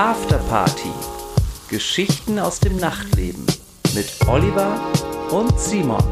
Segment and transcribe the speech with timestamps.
[0.00, 0.88] Afterparty.
[1.68, 3.44] Geschichten aus dem Nachtleben
[3.94, 4.80] mit Oliver
[5.30, 6.02] und Simon.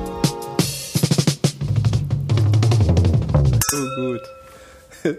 [3.71, 5.17] So gut.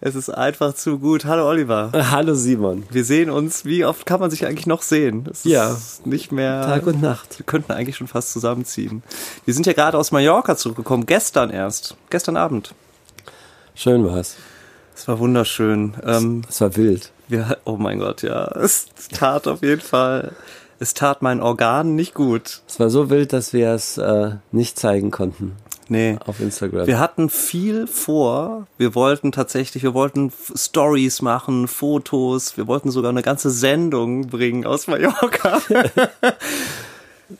[0.00, 1.26] Es ist einfach zu gut.
[1.26, 1.92] Hallo Oliver.
[1.92, 2.84] Hallo Simon.
[2.90, 3.66] Wir sehen uns.
[3.66, 5.28] Wie oft kann man sich eigentlich noch sehen?
[5.30, 5.70] Es Ja.
[5.70, 6.62] ist nicht mehr.
[6.62, 7.38] Tag und Nacht.
[7.38, 9.02] Wir könnten eigentlich schon fast zusammenziehen.
[9.44, 11.04] Wir sind ja gerade aus Mallorca zurückgekommen.
[11.04, 11.96] Gestern erst.
[12.08, 12.74] Gestern Abend.
[13.74, 14.36] Schön war's.
[15.00, 15.94] Es war wunderschön.
[16.04, 17.10] Ähm, Es war wild.
[17.28, 18.44] wir, oh mein Gott, ja.
[18.48, 20.32] Es tat auf jeden Fall.
[20.78, 22.60] Es tat meinen Organen nicht gut.
[22.68, 25.56] Es war so wild, dass wir es äh, nicht zeigen konnten
[25.88, 26.18] Nee.
[26.26, 26.86] auf Instagram.
[26.86, 28.66] Wir hatten viel vor.
[28.76, 32.58] Wir wollten tatsächlich, wir wollten Stories machen, Fotos.
[32.58, 35.62] Wir wollten sogar eine ganze Sendung bringen aus Mallorca.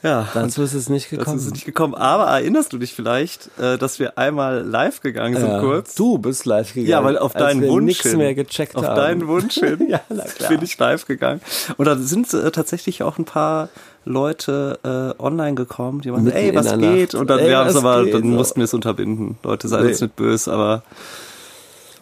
[0.03, 1.39] ja, Dazu ist es nicht gekommen.
[1.39, 1.95] ist nicht gekommen.
[1.95, 5.61] Aber erinnerst du dich vielleicht, äh, dass wir einmal live gegangen sind ja.
[5.61, 5.95] kurz?
[5.95, 6.89] Du bist live gegangen.
[6.91, 8.97] Ja, weil auf deinen wir Wunsch nichts mehr gecheckt auf haben.
[8.97, 10.01] deinen Wunsch hin Ja,
[10.49, 11.41] bin ich live gegangen.
[11.77, 13.69] Und da sind äh, tatsächlich auch ein paar
[14.05, 14.79] Leute
[15.19, 17.13] äh, online gekommen, die meinten, ey, was geht?
[17.13, 17.15] Nacht.
[17.15, 18.15] Und dann, Ey, es was aber, geht?
[18.15, 18.29] dann So.
[18.29, 19.39] mussten wir es unterbinden.
[19.43, 20.07] Leute, seid uns Nee.
[20.07, 20.83] nicht böse, aber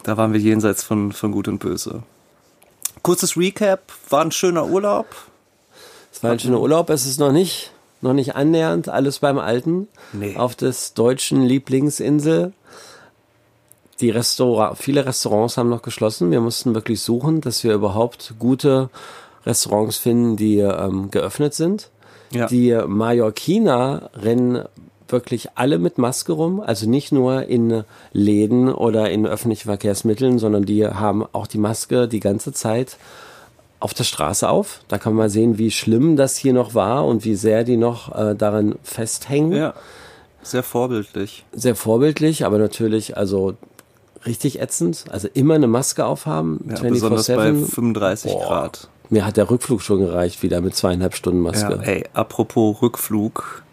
[0.03, 2.03] da waren wir jenseits von, von Gut und Böse.
[3.01, 5.07] Kurzes Recap, war ein schöner Urlaub.
[6.11, 6.89] Es war ein schöner Urlaub.
[6.89, 7.71] Es ist noch nicht,
[8.01, 9.87] noch nicht annähernd alles beim Alten.
[10.13, 10.35] Nee.
[10.35, 12.53] Auf des deutschen Lieblingsinsel.
[13.99, 16.31] Die Restaurant, viele Restaurants haben noch geschlossen.
[16.31, 18.89] Wir mussten wirklich suchen, dass wir überhaupt gute
[19.45, 21.89] Restaurants finden, die ähm, geöffnet sind.
[22.31, 22.47] Ja.
[22.47, 24.63] Die Mallorquiner rennen
[25.07, 27.83] wirklich alle mit Maske rum, also nicht nur in
[28.13, 32.97] Läden oder in öffentlichen Verkehrsmitteln, sondern die haben auch die Maske die ganze Zeit
[33.79, 34.81] auf der Straße auf.
[34.87, 37.77] Da kann man mal sehen, wie schlimm das hier noch war und wie sehr die
[37.77, 39.53] noch äh, daran festhängen.
[39.53, 39.73] Ja,
[40.41, 41.45] sehr vorbildlich.
[41.51, 43.55] Sehr vorbildlich, aber natürlich also
[44.25, 45.05] richtig ätzend.
[45.09, 47.65] Also immer eine Maske aufhaben, Ja, besonders bei 24/7.
[47.65, 48.47] 35 Boah.
[48.47, 48.89] Grad.
[49.09, 51.79] Mir hat der Rückflug schon gereicht, wieder mit zweieinhalb Stunden Maske.
[51.81, 53.63] Ja, ey, apropos Rückflug.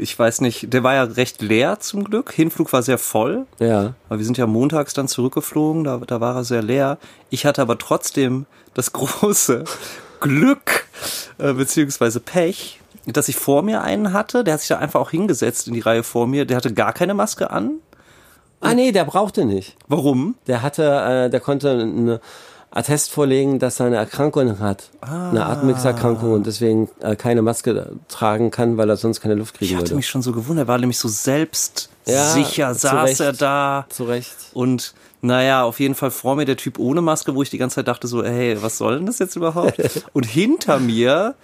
[0.00, 2.32] Ich weiß nicht, der war ja recht leer zum Glück.
[2.32, 3.46] Hinflug war sehr voll.
[3.58, 3.94] ja.
[4.08, 6.98] Aber wir sind ja montags dann zurückgeflogen, da, da war er sehr leer.
[7.30, 9.64] Ich hatte aber trotzdem das große
[10.20, 10.86] Glück,
[11.38, 15.10] äh, beziehungsweise Pech, dass ich vor mir einen hatte, der hat sich da einfach auch
[15.10, 17.78] hingesetzt in die Reihe vor mir, der hatte gar keine Maske an.
[18.60, 19.76] Ah nee, der brauchte nicht.
[19.88, 20.34] Warum?
[20.46, 22.20] Der hatte, äh, der konnte eine
[22.72, 28.50] Attest vorlegen, dass er eine Erkrankung hat, eine Atemwegserkrankung und deswegen äh, keine Maske tragen
[28.52, 29.96] kann, weil er sonst keine Luft Ich kriegen hatte würde.
[29.96, 31.88] mich schon so gewundert, er war nämlich so selbstsicher,
[32.68, 33.20] Ja, saß Recht.
[33.20, 33.86] er da.
[33.88, 34.34] Zu Recht.
[34.54, 37.76] Und naja, auf jeden Fall vor mir der Typ ohne Maske, wo ich die ganze
[37.76, 39.78] Zeit dachte so, hey, was soll denn das jetzt überhaupt?
[40.12, 41.34] Und hinter mir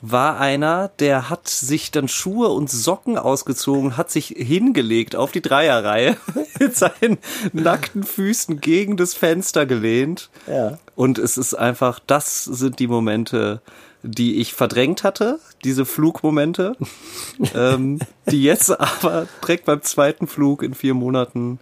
[0.00, 5.42] war einer, der hat sich dann Schuhe und Socken ausgezogen, hat sich hingelegt auf die
[5.42, 6.16] Dreierreihe,
[6.60, 7.18] mit seinen
[7.52, 10.30] nackten Füßen gegen das Fenster gelehnt.
[10.46, 10.78] Ja.
[10.94, 13.60] Und es ist einfach, das sind die Momente,
[14.02, 16.76] die ich verdrängt hatte, diese Flugmomente,
[17.54, 17.98] ähm,
[18.30, 21.58] die jetzt aber direkt beim zweiten Flug in vier Monaten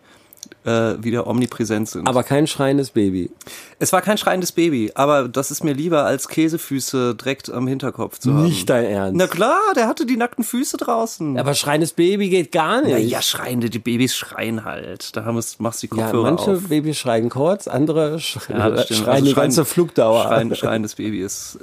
[0.66, 2.08] äh, wieder omnipräsent sind.
[2.08, 3.30] Aber kein schreiendes Baby.
[3.78, 8.18] es war kein schreiendes Baby, aber das ist mir lieber als Käsefüße direkt am Hinterkopf
[8.18, 8.42] zu haben.
[8.44, 9.16] Nicht dein Ernst.
[9.16, 11.38] Na klar, der hatte die nackten Füße draußen.
[11.38, 12.90] Aber schreiendes Baby geht gar nicht.
[12.90, 15.16] ja, ja, schreiende, die Babys schreien halt.
[15.16, 16.68] Da haben es, machst du die Ja, Kopfhörer manche auf.
[16.68, 20.24] Babys schreien kurz, andere sch Ja, schreien Also die ganze Flugdauer.
[20.24, 21.58] Schreien, schreiendes Baby ist.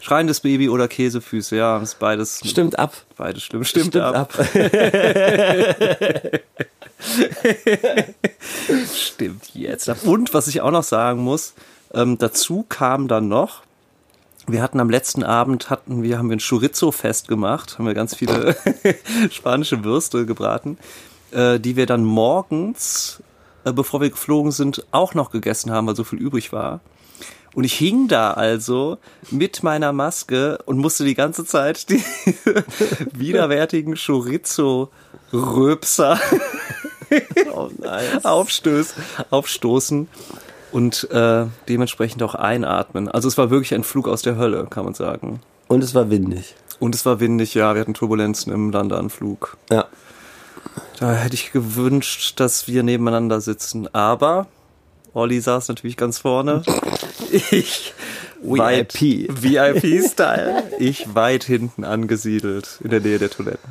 [0.00, 2.40] Schreiendes Baby oder Käsefüße, ja, ist beides.
[2.44, 2.92] Stimmt ab.
[3.18, 3.64] Beides schlimm.
[3.64, 4.32] Stimmt, Stimmt ab.
[4.38, 4.48] ab.
[8.94, 9.88] Stimmt jetzt.
[9.88, 9.98] ab.
[10.04, 11.54] Und was ich auch noch sagen muss,
[11.92, 13.62] ähm, dazu kam dann noch,
[14.46, 18.14] wir hatten am letzten Abend hatten wir, haben wir ein Chorizo-Fest gemacht, haben wir ganz
[18.14, 18.56] viele
[19.30, 20.78] spanische Würste gebraten,
[21.32, 23.20] äh, die wir dann morgens,
[23.64, 26.78] äh, bevor wir geflogen sind, auch noch gegessen haben, weil so viel übrig war.
[27.58, 28.98] Und ich hing da also
[29.32, 32.04] mit meiner Maske und musste die ganze Zeit die
[33.12, 36.20] widerwärtigen Chorizo-Röpser
[37.52, 38.24] Oh nein.
[38.24, 38.94] aufstöß,
[39.30, 40.06] aufstoßen
[40.70, 43.08] und äh, dementsprechend auch einatmen.
[43.08, 45.40] Also es war wirklich ein Flug aus der Hölle, kann man sagen.
[45.66, 46.54] Und es war windig.
[46.78, 49.56] Und es war windig, ja, wir hatten Turbulenzen im Landeanflug.
[49.68, 49.86] Ja.
[51.00, 53.92] Da hätte ich gewünscht, dass wir nebeneinander sitzen.
[53.92, 54.46] Aber
[55.14, 56.62] Olli saß natürlich ganz vorne.
[57.50, 57.92] Ich
[58.42, 59.42] weit, VIP.
[59.42, 60.62] VIP-Style.
[60.78, 63.68] Ich weit hinten angesiedelt in der Nähe der Toiletten.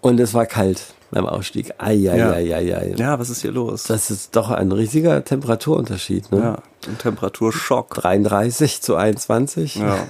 [0.00, 1.74] Und es war kalt beim Ausstieg.
[1.78, 2.94] Eieieiei.
[2.96, 3.84] Ja, was ist hier los?
[3.84, 6.30] Das ist doch ein riesiger Temperaturunterschied.
[6.32, 6.38] Ne?
[6.38, 7.94] ja, ein Temperaturschock.
[7.94, 9.76] 33 zu 21.
[9.76, 10.06] Ja.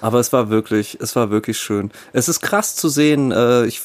[0.00, 1.90] Aber es war wirklich, es war wirklich schön.
[2.12, 3.32] Es ist krass zu sehen.
[3.32, 3.80] Äh, ich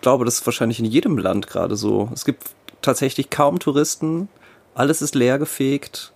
[0.00, 2.10] glaube, das ist wahrscheinlich in jedem Land gerade so.
[2.12, 2.44] Es gibt
[2.82, 4.28] tatsächlich kaum Touristen.
[4.76, 6.12] Alles ist leer gefegt.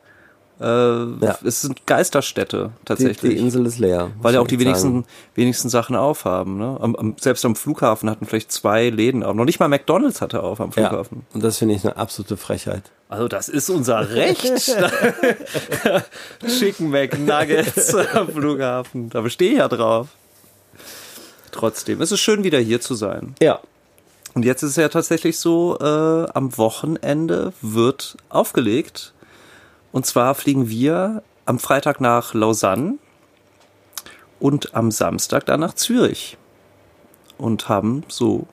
[0.61, 1.39] Äh, ja.
[1.43, 3.21] Es sind Geisterstädte tatsächlich.
[3.21, 4.11] Die, die Insel ist leer.
[4.21, 6.59] Weil ja auch die wenigsten, wenigsten Sachen aufhaben.
[6.59, 6.77] Ne?
[6.79, 9.35] Am, am, selbst am Flughafen hatten vielleicht zwei Läden auf.
[9.35, 11.23] Noch nicht mal McDonalds hatte auf am Flughafen.
[11.31, 11.35] Ja.
[11.35, 12.83] Und das finde ich eine absolute Frechheit.
[13.09, 14.53] Also das ist unser Recht.
[16.47, 19.09] Chicken McNuggets am Flughafen.
[19.09, 20.09] Da bestehe ich ja drauf.
[21.53, 23.35] Trotzdem, es ist schön wieder hier zu sein.
[23.41, 23.61] Ja.
[24.35, 29.13] Und jetzt ist es ja tatsächlich so, äh, am Wochenende wird aufgelegt
[29.93, 32.95] und zwar fliegen wir am Freitag nach Lausanne
[34.39, 36.37] und am Samstag dann nach Zürich.
[37.39, 38.47] Und haben so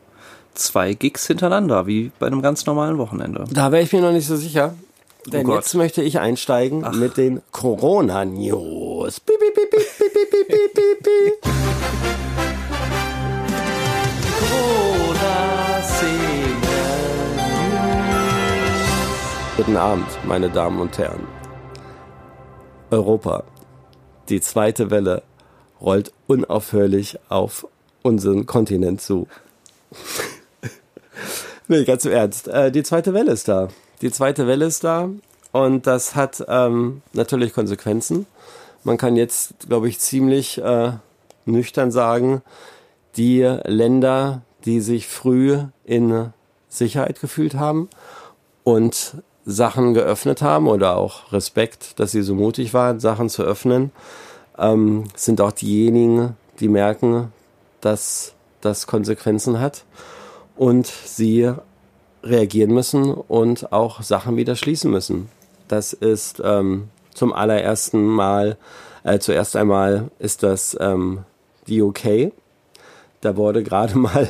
[0.54, 3.46] zwei Gigs hintereinander, wie bei einem ganz normalen Wochenende.
[3.52, 4.74] Da wäre ich mir noch nicht so sicher.
[5.26, 6.94] Denn oh jetzt möchte ich einsteigen Ach.
[6.94, 9.22] mit den Corona-News.
[19.58, 21.28] Guten Abend, meine Damen und Herren.
[22.92, 23.44] Europa,
[24.30, 25.24] die zweite Welle,
[25.82, 27.68] rollt unaufhörlich auf
[28.04, 29.28] unseren Kontinent zu.
[31.68, 32.48] nee, ganz im Ernst.
[32.48, 33.70] Äh, die zweite Welle ist da.
[34.02, 35.10] Die zweite Welle ist da
[35.54, 38.28] und das hat ähm, natürlich Konsequenzen.
[38.84, 40.92] Man kann jetzt, glaube ich, ziemlich äh,
[41.46, 42.44] nüchtern sagen,
[43.16, 46.32] die Länder, die sich früh in
[46.70, 47.90] Sicherheit gefühlt haben
[48.64, 49.16] und
[49.50, 53.92] Sachen geöffnet haben oder auch Respekt, dass sie so mutig waren, Sachen zu öffnen,
[54.58, 57.32] ähm, sind auch diejenigen, die merken,
[57.80, 59.86] dass das Konsequenzen hat
[60.58, 61.54] und sie
[62.24, 65.30] reagieren müssen und auch Sachen wieder schließen müssen.
[65.70, 68.58] Das ist ähm, zum allerersten Mal,
[69.06, 71.24] äh, zuerst einmal ist das ähm,
[71.68, 72.34] die UK.
[73.22, 74.28] Da wurde gerade mal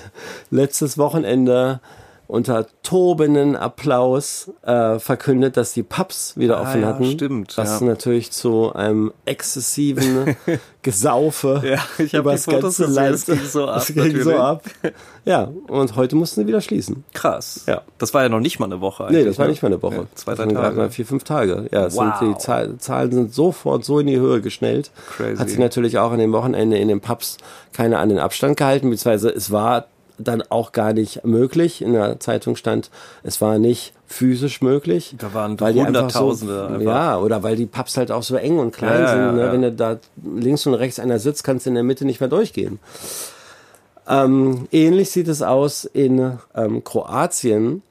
[0.52, 1.80] letztes Wochenende
[2.28, 7.06] unter tobenden Applaus äh, verkündet, dass die Pubs wieder ah, offen ja, hatten.
[7.06, 7.58] Stimmt.
[7.58, 7.88] Was ja.
[7.88, 10.36] natürlich zu einem exzessiven
[10.82, 13.14] Gesaufe ja, ich über das ganze Land.
[13.14, 13.76] Das ging so ab.
[13.88, 14.64] Das ging so ab.
[15.26, 17.04] Ja, und heute mussten sie wieder schließen.
[17.14, 17.64] Krass.
[17.66, 17.82] Ja.
[17.98, 19.24] Das war ja noch nicht mal eine Woche eigentlich.
[19.24, 19.52] Nee, das war ne?
[19.52, 19.96] nicht mal eine Woche.
[19.96, 20.78] Ja, zwei, drei Tage.
[20.78, 21.68] Mal vier, fünf Tage.
[21.72, 22.20] Ja, wow.
[22.20, 24.92] sind die Zahl, Zahlen sind sofort so in die Höhe geschnellt.
[25.16, 25.38] Crazy.
[25.38, 27.38] Hat sich natürlich auch an dem Wochenende in den Pubs
[27.74, 31.82] keiner an den Abstand gehalten, beziehungsweise es war dann auch gar nicht möglich.
[31.82, 32.90] In der Zeitung stand,
[33.24, 35.16] es war nicht physisch möglich.
[35.18, 36.78] Da waren weil Hunderttausende.
[36.80, 39.20] So, ja, oder weil die Pubs halt auch so eng und klein ja, sind.
[39.20, 39.42] Ja, ne?
[39.42, 39.52] ja.
[39.52, 42.30] Wenn du da links und rechts einer sitzt, kannst du in der Mitte nicht mehr
[42.30, 42.80] durchgehen.
[44.08, 47.82] Ähm, ähnlich sieht es aus in ähm, Kroatien.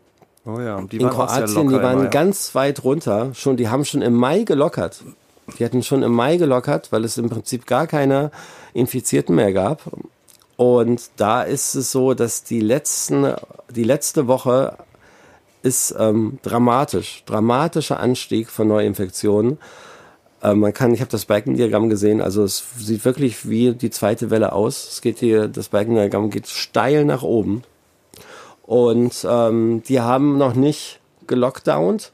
[0.46, 3.30] Oh ja, die waren in Kroatien, die waren ganz weit runter.
[3.34, 5.02] Schon, die haben schon im Mai gelockert.
[5.58, 8.30] Die hatten schon im Mai gelockert, weil es im Prinzip gar keine
[8.72, 9.82] Infizierten mehr gab.
[10.56, 13.34] Und da ist es so, dass die letzten,
[13.68, 14.76] die letzte Woche
[15.62, 19.58] ist ähm, dramatisch, dramatischer Anstieg von Neuinfektionen.
[20.42, 24.30] Äh, man kann, ich habe das Balkendiagramm gesehen, also es sieht wirklich wie die zweite
[24.30, 24.88] Welle aus.
[24.92, 27.62] Es geht hier, das Balkendiagramm geht steil nach oben.
[28.62, 32.12] Und ähm, die haben noch nicht gelockdownt,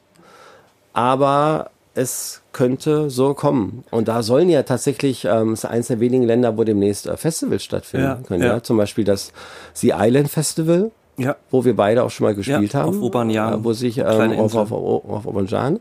[0.93, 3.83] aber es könnte so kommen.
[3.91, 7.63] Und da sollen ja tatsächlich, ähm, ist eines der wenigen Länder, wo demnächst äh, Festivals
[7.63, 8.43] stattfinden ja, können.
[8.43, 8.53] Ja.
[8.53, 8.63] ja.
[8.63, 9.31] Zum Beispiel das
[9.73, 11.35] Sea Island Festival, ja.
[11.51, 12.89] wo wir beide auch schon mal gespielt haben.
[12.97, 13.59] Auf Obanjan.
[13.59, 15.79] Äh, wo sich, ähm, auf, auf, auf Obanjan,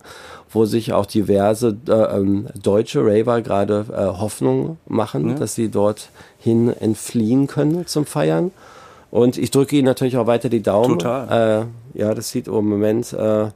[0.50, 6.75] wo sich auch diverse äh, ähm, deutsche Raver gerade äh, Hoffnung machen, dass sie dorthin
[6.79, 8.51] entfliehen können zum Feiern.
[9.10, 10.98] Und ich drücke Ihnen natürlich auch weiter die Daumen.
[10.98, 11.67] Total.
[11.94, 13.48] Äh, ja, das sieht im Moment äh,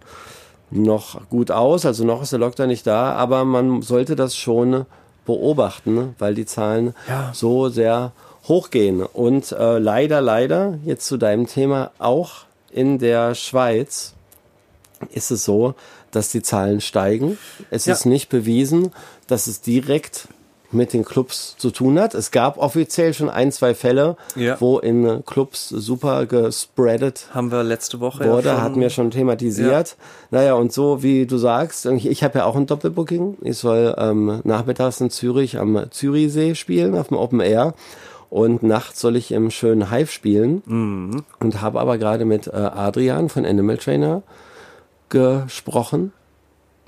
[0.70, 4.86] noch gut aus, also noch ist der Lockdown nicht da, aber man sollte das schon
[5.24, 7.30] beobachten, weil die Zahlen ja.
[7.34, 8.12] so sehr
[8.48, 9.02] hochgehen.
[9.02, 14.14] Und äh, leider, leider, jetzt zu deinem Thema, auch in der Schweiz
[15.10, 15.74] ist es so,
[16.10, 17.38] dass die Zahlen steigen.
[17.70, 17.92] Es ja.
[17.92, 18.92] ist nicht bewiesen,
[19.26, 20.28] dass es direkt
[20.72, 22.14] mit den Clubs zu tun hat.
[22.14, 24.60] Es gab offiziell schon ein, zwei Fälle, ja.
[24.60, 29.88] wo in Clubs super gespreadet haben wir letzte Woche wurde, ja hatten wir schon thematisiert.
[29.90, 29.96] Ja.
[30.30, 33.38] Naja, und so wie du sagst, ich, ich habe ja auch ein Doppelbooking.
[33.42, 37.74] Ich soll ähm, nachmittags in Zürich am Zürichsee spielen, auf dem Open Air.
[38.28, 40.62] Und nachts soll ich im schönen Hive spielen.
[40.66, 41.24] Mhm.
[41.40, 44.22] Und habe aber gerade mit äh, Adrian von Animal Trainer
[45.08, 46.12] gesprochen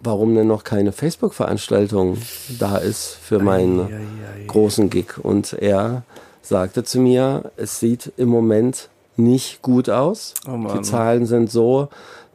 [0.02, 2.18] warum denn noch keine Facebook-Veranstaltung
[2.58, 5.18] da ist für meinen ei, ei, ei, großen Gig.
[5.22, 6.02] Und er
[6.42, 10.34] sagte zu mir, es sieht im Moment nicht gut aus.
[10.46, 11.88] Oh die Zahlen sind so,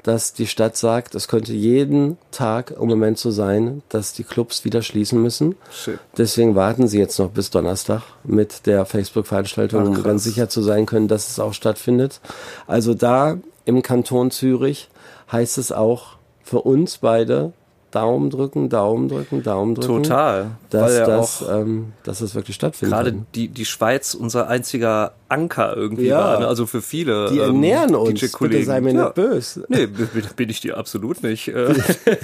[0.03, 4.65] dass die Stadt sagt, es könnte jeden Tag im Moment so sein, dass die Clubs
[4.65, 5.55] wieder schließen müssen.
[5.71, 5.97] Shit.
[6.17, 10.85] Deswegen warten sie jetzt noch bis Donnerstag mit der Facebook-Veranstaltung, um ganz sicher zu sein
[10.85, 12.19] können, dass es auch stattfindet.
[12.67, 14.89] Also da im Kanton Zürich
[15.31, 17.53] heißt es auch, für uns beide
[17.91, 20.01] Daumen drücken, Daumen drücken, Daumen drücken.
[20.01, 20.51] Total.
[20.71, 22.91] Dass, Weil ja das, auch ähm, dass das wirklich stattfindet.
[22.97, 26.17] gerade die, die Schweiz unser einziger Anker irgendwie Ja.
[26.17, 26.39] war.
[26.39, 26.47] Ne?
[26.47, 27.29] Also für viele.
[27.29, 28.19] Die ähm, ernähren uns.
[28.39, 29.03] Bitte sei mir Ja.
[29.03, 29.65] nicht böse.
[29.67, 31.49] Nee, bin, bin ich dir absolut nicht.
[31.49, 31.75] Äh,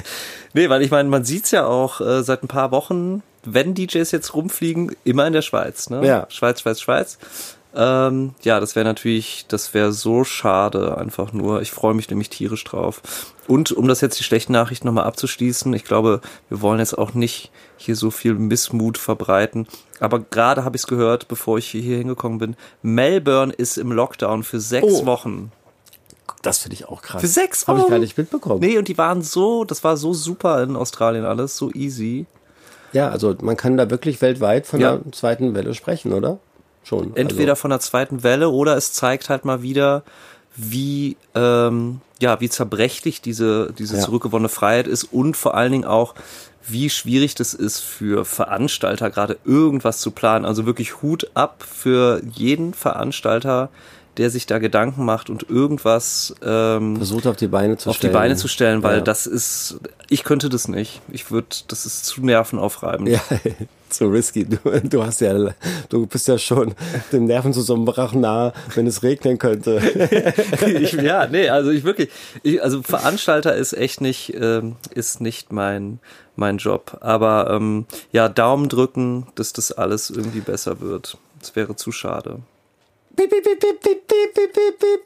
[0.56, 4.10] nee, weil ich meine, man sieht's ja auch äh, seit ein paar Wochen, wenn DJs
[4.12, 5.92] jetzt rumfliegen, immer in der Schweiz.
[5.92, 6.04] Ne?
[6.04, 6.26] Ja.
[6.30, 7.20] Schweiz, Schweiz, Schweiz.
[7.76, 11.62] Ähm, ja, das wäre natürlich, das wäre so schade, einfach nur.
[11.62, 13.02] Ich freue mich nämlich tierisch drauf.
[13.48, 17.14] Und um das jetzt die schlechten Nachrichten nochmal abzuschließen, ich glaube, wir wollen jetzt auch
[17.14, 19.68] nicht hier so viel Missmut verbreiten.
[20.00, 22.56] Aber gerade habe ich es gehört, bevor ich hier hingekommen bin.
[22.82, 25.06] Melbourne ist im Lockdown für sechs Oh.
[25.06, 25.52] Wochen.
[26.42, 27.22] Das finde ich auch krass.
[27.22, 27.92] Für sechs Habe ich Wochen?
[27.92, 28.62] gar nicht mitbekommen.
[28.62, 32.26] Nee, und die waren so, das war so super in Australien alles, so easy.
[32.94, 34.98] Ja, also man kann da wirklich weltweit von Ja.
[34.98, 36.40] der zweiten Welle sprechen, oder?
[36.90, 37.16] Schon.
[37.16, 40.02] Entweder Also, von der zweiten Welle oder es zeigt halt mal wieder,
[40.56, 44.02] wie, ähm, ja, wie zerbrechlich diese, diese Ja.
[44.04, 46.16] zurückgewonnene Freiheit ist und vor allen Dingen auch,
[46.68, 50.46] wie schwierig das ist für Veranstalter, gerade irgendwas zu planen.
[50.46, 53.70] Also wirklich Hut ab für jeden Veranstalter,
[54.18, 58.12] der sich da Gedanken macht und irgendwas ähm, versucht auf die Beine zu auf stellen.
[58.12, 59.02] die Beine zu stellen, weil Ja.
[59.02, 59.80] das ist,
[60.10, 61.02] ich könnte das nicht.
[61.08, 63.08] Ich würde, das ist zu nervenaufreibend.
[63.10, 63.22] Ja,
[63.90, 64.46] zu risky.
[64.46, 65.54] Du, du hast ja,
[65.90, 66.74] du bist ja schon
[67.12, 69.78] dem Nervenzusammenbrach nah, wenn es regnen könnte.
[70.66, 72.10] ich, ja, nee, also ich wirklich,
[72.44, 76.00] ich, also Veranstalter ist echt nicht, ähm, ist nicht mein,
[76.36, 76.98] mein Job.
[77.02, 81.18] Aber ähm, ja, Daumen drücken, dass das alles irgendwie besser wird.
[81.40, 82.40] Das wäre zu schade.
[83.16, 85.02] Piep, piep, piep, piep, piep, piep, piep, piep.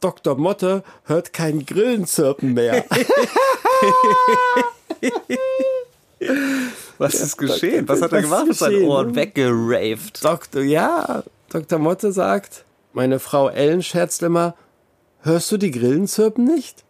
[0.00, 0.36] Dr.
[0.36, 2.84] Motte hört kein Grillenzirpen mehr.
[7.00, 7.88] Was ist geschehen?
[7.88, 8.90] Was hat er gemacht ist mit seinen geschehen?
[8.90, 9.14] Ohren?
[9.14, 10.22] Weggeraved.
[10.22, 11.78] Doktor, ja, Dr.
[11.78, 14.54] Motte sagt, meine Frau Ellen scherzt immer,
[15.22, 16.84] hörst du die Grillenzirpen nicht?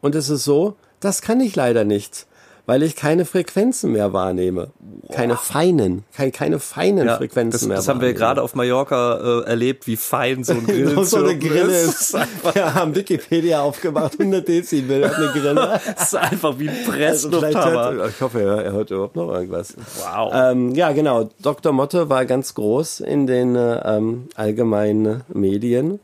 [0.00, 2.26] Und es ist so, das kann ich leider nicht,
[2.68, 4.68] weil ich keine Frequenzen mehr wahrnehme.
[5.10, 9.40] Keine feinen, keine, keine feinen Ja, Frequenzen das, mehr das haben wir gerade auf Mallorca
[9.40, 12.14] äh, erlebt, wie fein so ein Grill Genau so eine Grille ist.
[12.52, 15.80] Wir haben Wikipedia aufgemacht, 100 Dezibel hat eine Grille.
[15.96, 17.92] Das ist einfach wie ein Also Presslufthammer.
[17.94, 19.74] hört, ich hoffe, er, er hört überhaupt noch irgendwas.
[20.00, 20.30] Wow.
[20.34, 21.30] Ähm, ja, genau.
[21.40, 21.72] Dr.
[21.72, 26.00] Motte war ganz groß in den äh, ähm, allgemeinen Medien.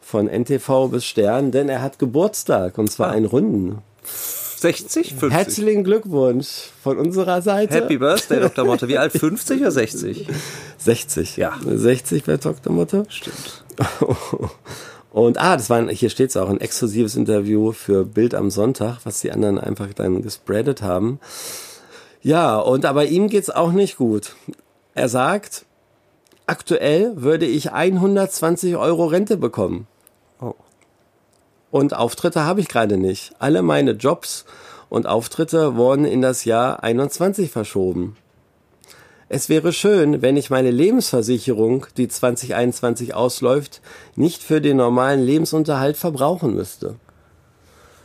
[0.00, 3.82] Von NTV bis Stern, denn er hat Geburtstag und zwar einen runden.
[4.60, 5.14] 60?
[5.14, 5.30] 50?
[5.30, 7.74] Herzlichen Glückwunsch von unserer Seite.
[7.74, 8.64] Happy Birthday, Dr.
[8.64, 8.88] Motte.
[8.88, 9.12] Wie alt?
[9.18, 10.26] 50 oder 60?
[10.78, 11.36] 60.
[11.36, 11.58] Ja.
[11.64, 12.72] 60 bei Dr.
[12.72, 13.04] Motte.
[13.08, 13.64] Stimmt.
[15.10, 18.50] Und ah, das war ein, hier steht es auch, ein exklusives Interview für Bild am
[18.50, 21.18] Sonntag, was die anderen einfach dann gespreadet haben.
[22.20, 24.34] Ja, und aber ihm geht's auch nicht gut.
[24.94, 25.64] Er sagt,
[26.46, 29.86] aktuell würde ich 120 Euro Rente bekommen.
[31.70, 33.32] Und Auftritte habe ich gerade nicht.
[33.38, 34.44] Alle meine Jobs
[34.88, 38.16] und Auftritte wurden in das Jahr 21 verschoben.
[39.28, 43.82] Es wäre schön, wenn ich meine Lebensversicherung, die 2021 ausläuft,
[44.16, 46.94] nicht für den normalen Lebensunterhalt verbrauchen müsste.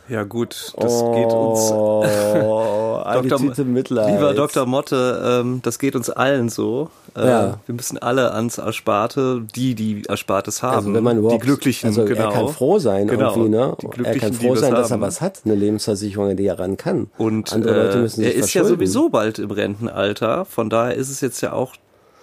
[0.08, 1.72] Ja gut, das geht uns.
[1.72, 2.04] Oh,
[3.28, 3.64] Dr.
[3.64, 4.14] Mitleid.
[4.14, 4.66] Lieber Dr.
[4.66, 6.90] Motte, ähm, das geht uns allen so.
[7.16, 7.60] Äh, Ja.
[7.66, 10.76] Wir müssen alle ans Ersparte, die, die Erspartes haben.
[10.76, 12.24] Also wenn man überhaupt, die Glücklichen, also genau.
[12.24, 13.76] er kann froh sein Genau, irgendwie, ne?
[13.80, 16.76] die er kann froh sein, dass er was hat, eine Lebensversicherung, an die er ran
[16.76, 17.08] kann.
[17.16, 20.94] Und andere Leute äh, müssen er sich ist ja sowieso bald im Rentenalter, von daher
[20.94, 21.74] ist es jetzt ja auch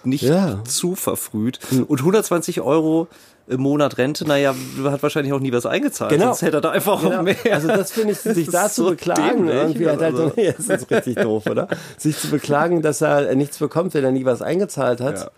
[0.04, 0.62] nicht Ja.
[0.64, 1.58] zu verfrüht.
[1.88, 3.08] Und 120 Euro
[3.48, 4.54] im Monat Rente, naja,
[4.84, 6.10] hat wahrscheinlich auch nie was eingezahlt.
[6.12, 6.26] Genau.
[6.26, 7.22] Sonst hätte er da einfach auch Genau.
[7.22, 7.36] mehr.
[7.50, 10.32] Also das finde ich, sich da zu so beklagen, dämlich, irgendwie halt so, also.
[10.36, 11.68] ja, das ist richtig doof, oder?
[11.98, 15.18] Sich zu beklagen, dass er nichts bekommt, wenn er nie was eingezahlt hat.
[15.18, 15.30] Ja.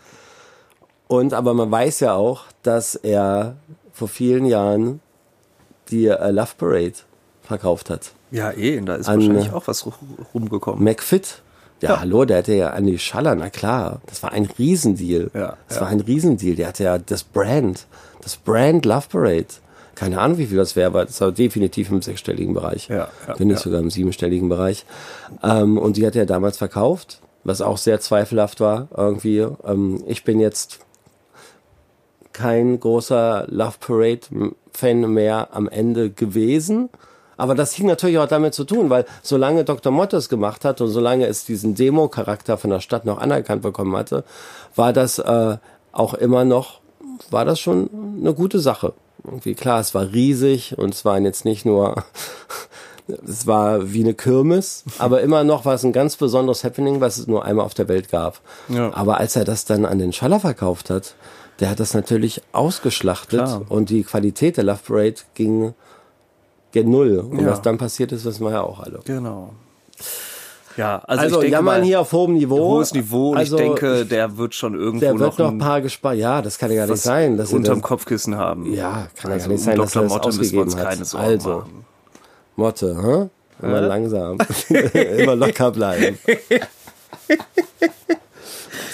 [1.08, 3.56] Und aber man weiß ja auch, dass er
[3.92, 5.00] vor vielen Jahren
[5.90, 6.94] die äh, Love Parade
[7.42, 8.12] verkauft hat.
[8.30, 9.92] Ja, eh, da ist An- wahrscheinlich auch was ru-
[10.32, 10.82] rumgekommen.
[10.82, 11.42] McFit.
[11.80, 12.00] Ja, Ja.
[12.00, 14.00] hallo, der hatte ja an die Schaller, na klar.
[14.06, 15.30] Das war ein Riesendeal.
[15.34, 15.82] Ja, das ja.
[15.82, 16.56] war ein Riesendeal.
[16.56, 17.86] Der hatte ja das Brand,
[18.22, 19.46] das Brand Love Parade.
[19.94, 22.88] Keine Ahnung, wie viel das wäre, aber das war definitiv im sechsstelligen Bereich.
[22.88, 24.84] Ja, ja, Wenn nicht sogar im siebenstelligen Bereich.
[25.42, 29.46] Ähm, und die hat er damals verkauft, was auch sehr zweifelhaft war, irgendwie.
[29.64, 30.80] Ähm, ich bin jetzt
[32.32, 36.88] kein großer Love Parade-Fan mehr am Ende gewesen.
[37.36, 39.92] Aber das hing natürlich auch damit zu tun, weil solange Dr.
[39.92, 44.24] Mottes gemacht hat und solange es diesen Demo-Charakter von der Stadt noch anerkannt bekommen hatte,
[44.74, 45.56] war das äh,
[45.92, 46.80] auch immer noch,
[47.30, 48.92] war das schon eine gute Sache.
[49.24, 52.04] Irgendwie klar, es war riesig und es waren jetzt nicht nur,
[53.26, 57.16] es war wie eine Kirmes, aber immer noch war es ein ganz besonderes Happening, was
[57.16, 58.40] es nur einmal auf der Welt gab.
[58.68, 58.92] Ja.
[58.94, 61.14] Aber als er das dann an den Schaller verkauft hat,
[61.60, 63.62] der hat das natürlich ausgeschlachtet Klar.
[63.68, 65.74] und die Qualität der Love Parade ging
[66.74, 67.18] gen Null.
[67.18, 67.52] Und Ja.
[67.52, 69.00] was dann passiert ist, wissen wir ja auch alle.
[69.06, 69.50] Genau.
[70.76, 72.58] Ja, also, Also, ich denke jammern mal, hier auf hohem Niveau.
[72.58, 75.80] hohes Niveau und Also, ich denke, der wird schon irgendwo der wird noch ein paar
[75.80, 76.16] gespart.
[76.16, 77.36] Ja, das kann ja gar nicht sein.
[77.36, 78.74] Dass er unterm das, Kopfkissen haben.
[78.74, 80.02] ja, kann ja also gar nicht sein, dass Dr.
[80.02, 81.04] er das Motte müssen wir uns keine.
[81.04, 81.84] Sorgen Also, machen.
[82.56, 83.64] Motte, hä?
[83.64, 84.38] Immer langsam.
[85.16, 86.18] Immer locker bleiben.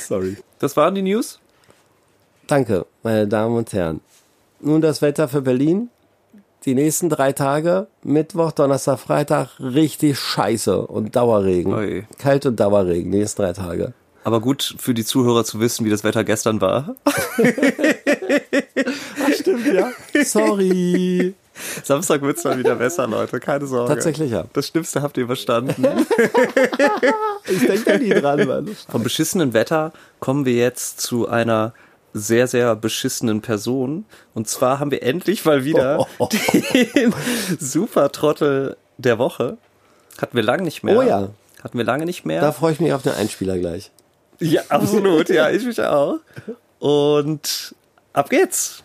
[0.06, 0.36] Sorry.
[0.58, 1.40] Das waren die News?
[2.46, 4.00] Danke, meine Damen und Herren.
[4.60, 5.88] Nun das Wetter für Berlin.
[6.66, 11.72] Die nächsten drei Tage, Mittwoch, Donnerstag, Freitag, richtig scheiße und Dauerregen.
[11.72, 12.04] Ui.
[12.18, 13.94] Kalt und Dauerregen, die nächsten drei Tage.
[14.24, 16.96] Aber gut für die Zuhörer zu wissen, wie das Wetter gestern war.
[19.34, 19.90] Stimmt, ja.
[20.22, 21.34] Sorry.
[21.82, 23.40] Samstag wird's dann wieder besser, Leute.
[23.40, 23.94] Keine Sorge.
[23.94, 24.44] Tatsächlich, ja.
[24.52, 25.74] Das Schlimmste habt ihr überstanden.
[27.46, 28.76] Ich denke da nie dran, Mann.
[28.88, 31.72] Vom beschissenen Wetter kommen wir jetzt zu einer
[32.12, 34.04] sehr, sehr beschissenen Person.
[34.34, 36.06] Und zwar haben wir endlich mal wieder
[36.74, 37.14] den
[37.58, 39.58] Supertrottel der Woche.
[40.20, 40.98] Hatten wir lange nicht mehr.
[40.98, 41.28] Oh ja.
[41.62, 42.40] Hatten wir lange nicht mehr.
[42.40, 43.90] Da freue ich mich auf den Einspieler gleich.
[44.38, 45.28] Ja, absolut.
[45.28, 46.16] Ja, ich mich auch.
[46.78, 47.74] Und
[48.14, 48.82] ab geht's.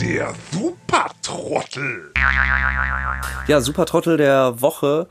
[0.00, 2.12] Der Supertrottel.
[3.48, 5.06] Ja, Supertrottel der Woche.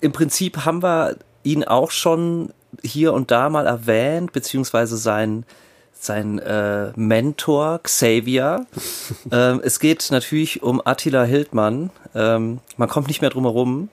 [0.00, 5.44] Im Prinzip haben wir ihn auch schon hier und da mal erwähnt, beziehungsweise sein,
[5.92, 8.66] sein äh, Mentor Xavier.
[9.32, 11.90] ähm, es geht natürlich um Attila Hildmann.
[12.14, 13.88] Ähm, man kommt nicht mehr drum herum.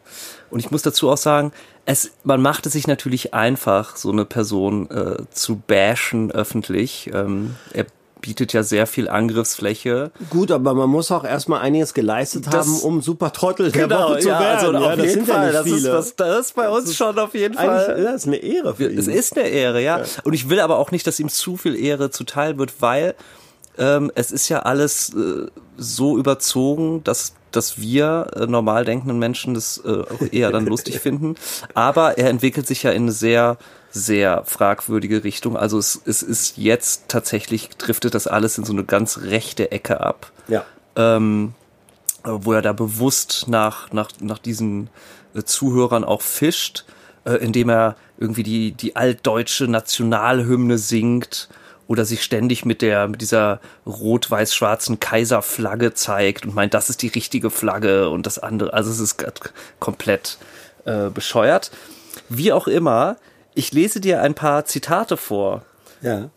[0.49, 1.51] Und ich muss dazu auch sagen,
[1.85, 7.09] es, man macht es sich natürlich einfach, so eine Person äh, zu bashen öffentlich.
[7.13, 7.85] Ähm, er
[8.21, 10.11] bietet ja sehr viel Angriffsfläche.
[10.29, 14.29] Gut, aber man muss auch erstmal einiges geleistet Das- haben, um Supertrottel der Woche zu
[14.29, 14.57] ja, werden.
[14.59, 15.45] also ja, auf das jeden Fall.
[15.47, 17.95] ja das, ist was, das ist bei uns schon auf jeden Fall.
[17.97, 18.97] ja, das ist eine Ehre für ihn.
[18.97, 20.01] Es ist eine Ehre, ja.
[20.23, 23.15] Und ich will aber auch nicht, dass ihm zu viel Ehre zuteil wird, weil
[23.77, 25.47] ähm, es ist ja alles äh,
[25.77, 30.99] so überzogen, dass dass wir äh, normal denkenden Menschen das äh, auch eher dann lustig
[31.01, 31.35] finden.
[31.73, 33.57] Aber er entwickelt sich ja in eine sehr,
[33.91, 35.57] sehr fragwürdige Richtung.
[35.57, 40.01] Also es, es ist jetzt tatsächlich, driftet das alles in so eine ganz rechte Ecke
[40.01, 40.65] ab ja.
[40.95, 41.53] ähm,
[42.23, 44.89] wo er da bewusst nach, nach, nach diesen
[45.33, 46.85] äh, Zuhörern auch fischt,
[47.25, 51.49] äh, indem er irgendwie die, die altdeutsche Nationalhymne singt
[51.87, 57.07] oder sich ständig mit der, mit dieser rot-weiß-schwarzen Kaiserflagge zeigt und meint, das ist die
[57.07, 59.25] richtige Flagge und das andere, also es ist
[59.79, 60.37] komplett
[60.85, 61.71] äh, bescheuert.
[62.29, 63.17] Wie auch immer,
[63.53, 65.63] ich lese dir ein paar Zitate vor
[66.01, 66.29] ja.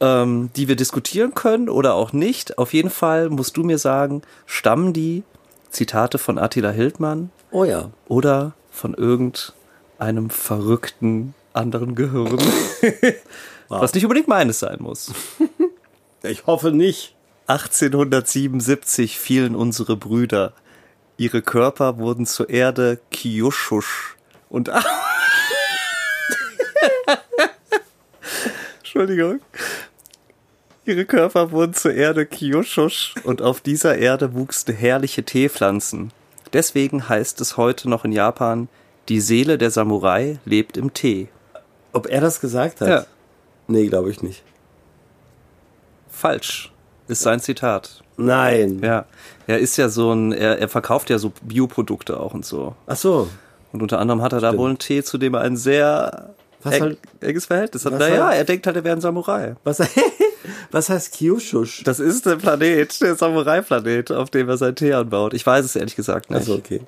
[0.00, 2.58] ähm, die wir diskutieren können oder auch nicht.
[2.58, 5.22] Auf jeden Fall musst du mir sagen, stammen die
[5.70, 7.90] Zitate von Attila Hildmann Oh ja.
[8.08, 12.38] oder von irgendeinem verrückten anderen Gehirn?
[13.68, 15.12] Was nicht unbedingt meines sein muss.
[16.26, 17.14] Ich hoffe nicht.
[17.48, 20.54] 1877 fielen unsere Brüder.
[21.18, 24.16] Ihre Körper wurden zur Erde Kyushusch
[24.48, 24.70] und
[28.78, 29.40] Entschuldigung.
[30.86, 36.12] Ihre Körper wurden zur Erde Kyushusch und auf dieser Erde wuchsen herrliche Teepflanzen.
[36.52, 38.68] Deswegen heißt es heute noch in Japan,
[39.08, 41.28] die Seele der Samurai lebt im Tee.
[41.92, 42.88] Ob er das gesagt hat?
[42.88, 43.06] Ja.
[43.66, 44.42] Nee, glaube ich nicht.
[46.10, 46.70] Falsch.
[47.08, 48.02] Ist sein Zitat.
[48.16, 48.80] Nein.
[48.82, 49.06] Ja.
[49.46, 52.74] Er ist ja so ein, er, er verkauft ja so Bioprodukte auch und so.
[52.86, 53.28] Ach so.
[53.72, 56.80] Und unter anderem hat er da wohl einen Tee, zu dem er ein sehr Was
[56.80, 57.92] halt- enges Verhältnis hat.
[57.92, 59.54] Naja, halt- er denkt halt, er wäre ein Samurai.
[59.64, 59.80] Was,
[60.70, 61.84] was heißt Kyushush?
[61.84, 65.34] Das ist der Planet, der Samurai-Planet, auf dem er seinen Tee anbaut.
[65.34, 66.40] Ich weiß es ehrlich gesagt nicht.
[66.40, 66.80] Also okay.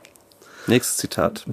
[0.67, 1.45] Nächstes Zitat.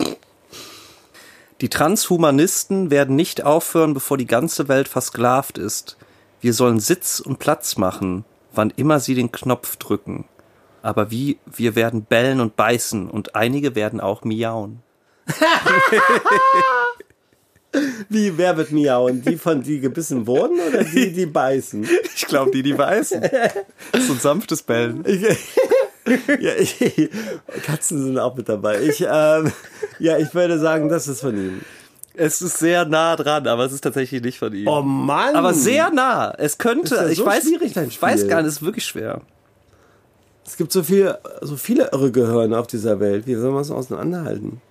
[1.62, 5.98] Die Transhumanisten werden nicht aufhören, bevor die ganze Welt versklavt ist.
[6.42, 10.26] Wir sollen Sitz und Platz machen, wann immer sie den Knopf drücken.
[10.82, 14.82] Aber wie, wir werden bellen und beißen und einige werden auch miauen.
[18.10, 19.22] Wie, wer wird miauen?
[19.24, 21.88] Die von die gebissen wurden oder die, die beißen?
[22.16, 23.22] Ich glaube, die, die beißen.
[24.08, 25.04] So ein sanftes Bellen.
[26.40, 27.10] Ja, ich,
[27.66, 28.82] Katzen sind auch mit dabei.
[28.82, 29.52] Ich, ähm,
[30.00, 31.62] ja, ich würde sagen, das ist von ihm.
[32.16, 34.68] Es ist sehr nah dran, aber es ist tatsächlich nicht von ihm.
[34.68, 35.36] Oh Mann!
[35.36, 36.32] aber sehr nah.
[36.38, 38.30] Es könnte, ja ich so weiß, schwierig, dein ich weiß Spiel.
[38.30, 39.22] gar nicht, es ist wirklich schwer.
[40.46, 43.26] Es gibt so viele, so viele irre Gehirne auf dieser Welt.
[43.26, 44.62] Wie soll man es auseinanderhalten?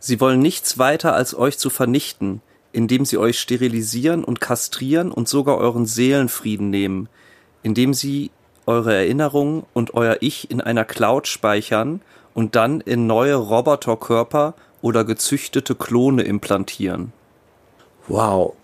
[0.00, 2.40] Sie wollen nichts weiter als euch zu vernichten,
[2.72, 7.08] indem sie euch sterilisieren und kastrieren und sogar euren Seelenfrieden nehmen,
[7.62, 8.30] indem sie
[8.66, 12.02] eure Erinnerungen und euer Ich in einer Cloud speichern
[12.34, 17.12] und dann in neue Roboterkörper oder gezüchtete Klone implantieren.
[18.06, 18.54] Wow.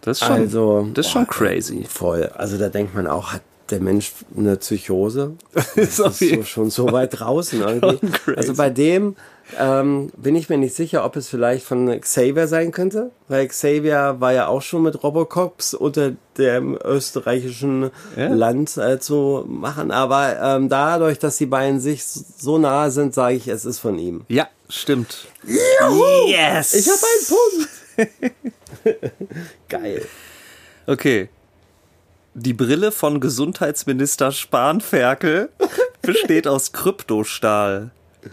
[0.00, 1.84] Das ist schon, Also, das ist schon boah, crazy.
[1.84, 2.30] Voll.
[2.34, 5.34] Also da denkt man auch, hat der Mensch eine Psychose?
[5.76, 7.98] Ist ist so, schon so weit draußen irgendwie.
[8.24, 8.36] Schon.
[8.36, 9.16] Also bei dem
[9.58, 14.16] ähm, bin ich mir nicht sicher, ob es vielleicht von Xavier sein könnte, weil Xavier
[14.18, 18.28] war ja auch schon mit Robocops unter dem österreichischen Ja.
[18.28, 19.90] Land äh, zu machen.
[19.90, 23.98] Aber ähm, dadurch, dass die beiden sich so nahe sind, sage ich, es ist von
[23.98, 24.24] ihm.
[24.28, 25.26] Ja, stimmt.
[25.46, 26.74] Yes!
[26.74, 27.00] Ich habe
[27.96, 28.14] einen
[28.84, 29.28] Punkt.
[29.68, 30.04] Geil.
[30.86, 31.28] Okay.
[32.34, 35.48] Die Brille von Gesundheitsminister Spanferkel
[36.02, 37.90] besteht aus Kryptostahl.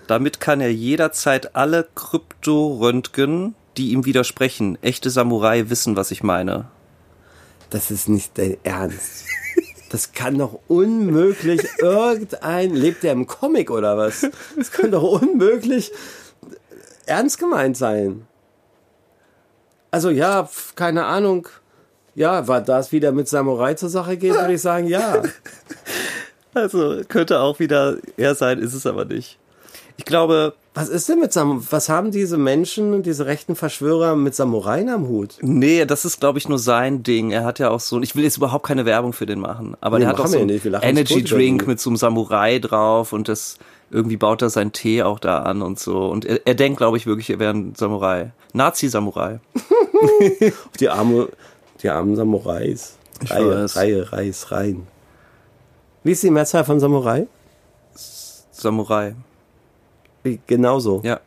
[0.07, 4.77] Damit kann er jederzeit alle Krypto röntgen, die ihm widersprechen.
[4.81, 6.67] Echte Samurai wissen, was ich meine.
[7.69, 9.25] Das ist nicht dein Ernst.
[9.89, 12.73] Das kann doch unmöglich irgendein.
[12.73, 14.27] Lebt der im Comic oder was?
[14.57, 15.91] Das kann doch unmöglich
[17.05, 18.27] ernst gemeint sein.
[19.91, 21.47] Also ja, keine Ahnung.
[22.15, 25.21] Ja, war das wieder mit Samurai zur Sache geht, würde ich sagen, ja.
[26.53, 29.37] Also könnte auch wieder er sein, ist es aber nicht.
[29.97, 31.65] Ich glaube, Was ist denn mit Samurai?
[31.69, 35.37] Was haben diese Menschen, diese rechten Verschwörer mit Samurai am Hut?
[35.41, 37.31] nee, das ist glaube ich nur sein Ding.
[37.31, 39.97] Er hat ja auch so, ich will jetzt überhaupt keine Werbung für den machen, aber
[39.97, 43.57] Nee, der hat auch so einen Energy Drink mit so einem Samurai drauf und das
[43.89, 46.07] irgendwie baut er seinen Tee auch da an und so.
[46.07, 48.31] Und er, er denkt, glaube ich, wirklich, er wäre ein Samurai.
[48.53, 49.39] Nazi-Samurai.
[50.79, 51.29] Die arme,
[51.81, 52.97] die armen Samurais.
[53.23, 53.75] Ich Reihe, weiß.
[53.77, 54.87] Reihe, Reis, rein.
[56.03, 57.27] Wie ist die Mehrzahl von Samurai?
[58.51, 59.15] Samurai.
[60.47, 61.01] Genauso.
[61.03, 61.19] Ja,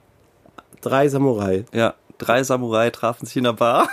[0.81, 1.65] Drei Samurai.
[1.73, 1.95] ja.
[2.19, 3.89] Drei Samurai trafen sich in der Bar.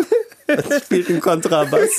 [0.83, 1.91] Spielt ein Kontrabass.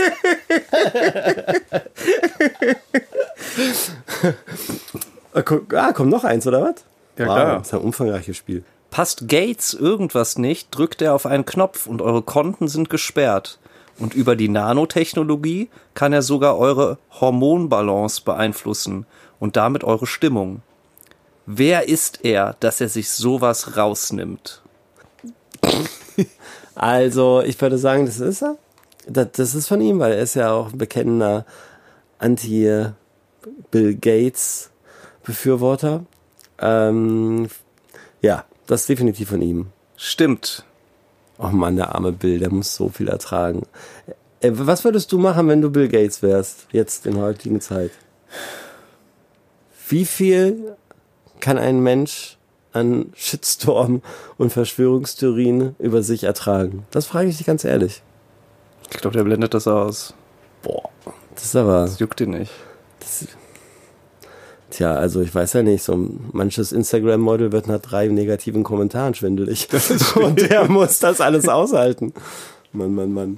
[5.34, 5.42] Ah,
[5.74, 6.84] ah, kommt noch eins, oder was?
[7.18, 7.58] Ja, wow, klar.
[7.58, 8.64] Das ist ein umfangreiches Spiel.
[8.90, 13.58] Passt Gates irgendwas nicht, drückt er auf einen Knopf und eure Konten sind gesperrt.
[13.98, 19.06] Und über die Nanotechnologie kann er sogar eure Hormonbalance beeinflussen
[19.38, 20.62] und damit eure Stimmung.
[21.46, 24.62] Wer ist er, dass er sich sowas rausnimmt?
[26.78, 28.58] Also, ich würde sagen, das ist er.
[29.08, 31.46] Das, das ist von ihm, weil er ist ja auch ein bekennender
[32.18, 36.04] Anti-Bill Gates-Befürworter.
[36.58, 37.48] Ähm,
[38.20, 39.68] ja, das ist definitiv von ihm.
[39.96, 40.66] Stimmt.
[41.38, 43.62] Oh Mann, der arme Bill, der muss so viel ertragen.
[44.40, 47.92] Äh, Was würdest du machen, wenn du Bill Gates wärst, jetzt in heutigen Zeit?
[49.88, 50.76] Wie viel
[51.46, 52.38] kann ein Mensch
[52.72, 54.02] an Shitstorm
[54.36, 56.84] und Verschwörungstheorien über sich ertragen?
[56.90, 58.02] Das frage ich dich ganz ehrlich.
[58.90, 60.12] Ich glaube, der blendet das aus.
[60.64, 60.90] Boah,
[61.36, 62.50] das ist aber, Das juckt ihn nicht.
[64.70, 65.96] tja, also ich weiß ja nicht, so
[66.32, 69.68] manches Instagram-Model wird nach drei negativen Kommentaren schwindelig.
[70.16, 72.12] Und der muss das alles aushalten.
[72.72, 73.36] Mann, Mann, Mann.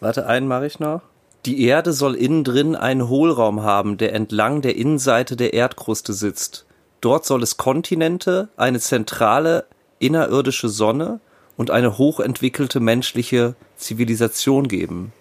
[0.00, 1.00] Warte, einen mache ich noch.
[1.46, 6.66] Die Erde soll innen drin einen Hohlraum haben, der entlang der Innenseite der Erdkruste sitzt.
[7.00, 9.64] Dort soll es Kontinente, eine zentrale
[9.98, 11.20] innerirdische Sonne
[11.56, 15.12] und eine hochentwickelte menschliche Zivilisation geben.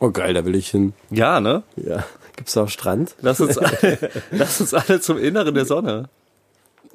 [0.00, 0.92] Oh geil, da will ich hin.
[1.10, 1.62] Ja, ne?
[1.76, 2.04] Ja.
[2.36, 3.14] Gibt's da auch Strand?
[3.20, 6.08] Lass uns alle, lass uns alle zum Inneren der Sonne,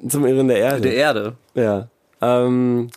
[0.08, 0.80] Zum Irren der Erde.
[0.80, 1.32] der Erde.
[1.54, 1.88] Ja.
[2.22, 2.90] Ähm,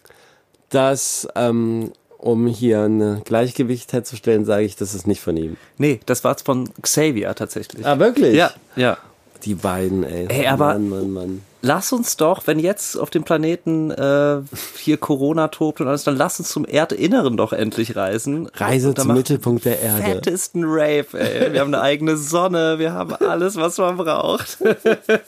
[0.69, 5.57] das, ähm, um hier ein Gleichgewicht herzustellen, sage ich, das ist nicht von ihm.
[5.77, 7.85] Nee, das war's von Xavier tatsächlich.
[7.85, 8.33] Ah, wirklich?
[8.35, 8.97] Ja, ja.
[9.43, 10.27] Die beiden, ey.
[10.29, 11.41] Ey, aber- Mann, Mann, Mann.
[11.61, 14.41] lass uns doch, wenn jetzt auf dem Planeten äh,
[14.77, 18.47] hier Corona tobt und alles, dann lass uns zum Erdinneren doch endlich reisen.
[18.55, 20.01] Reise zum Mittelpunkt der Erde.
[20.03, 21.53] Fettesten Rave, ey.
[21.53, 24.57] Wir haben eine eigene Sonne, wir haben alles, was man braucht.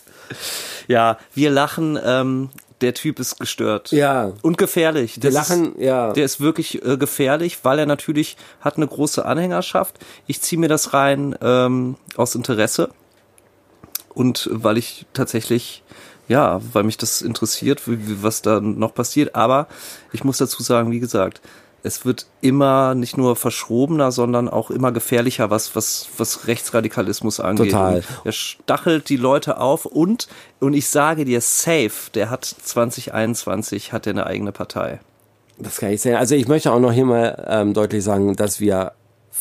[0.87, 2.49] ja, wir lachen, ähm,
[2.81, 3.91] der Typ ist gestört.
[3.91, 4.31] Ja.
[4.41, 5.17] Und gefährlich.
[5.21, 6.13] Wir Das lachen, ist, ja.
[6.13, 9.99] Der ist wirklich äh, gefährlich, weil er natürlich hat eine große Anhängerschaft.
[10.27, 12.89] Ich ziehe mir das rein ähm, aus Interesse
[14.19, 15.81] und weil ich tatsächlich,
[16.27, 19.33] ja, weil mich das interessiert, wie, wie, was da noch passiert.
[19.33, 19.67] Aber
[20.11, 21.39] ich muss dazu sagen, wie gesagt,
[21.83, 27.71] es wird immer nicht nur verschrobener, sondern auch immer gefährlicher, was, was, was Rechtsradikalismus angeht.
[27.71, 28.03] Total.
[28.25, 30.27] Er stachelt die Leute auf und,
[30.59, 34.99] und ich sage dir, safe, der hat 2021, hat er eine eigene Partei.
[35.57, 36.17] Das kann ich sehen.
[36.17, 38.91] Also ich möchte auch noch hier mal ähm, deutlich sagen, dass wir,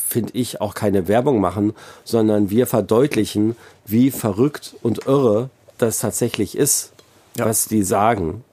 [0.06, 1.72] finde ich, auch keine Werbung machen,
[2.04, 3.56] sondern wir verdeutlichen,
[3.86, 6.92] wie verrückt und irre das tatsächlich ist,
[7.36, 7.46] Ja.
[7.46, 8.44] was die sagen.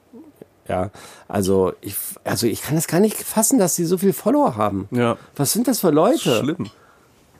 [0.68, 0.90] Ja,
[1.28, 4.88] also ich, also ich kann es gar nicht fassen, dass sie so viel Follower haben.
[4.90, 5.16] Ja.
[5.36, 6.40] Was sind das für Leute?
[6.40, 6.66] Schlimm.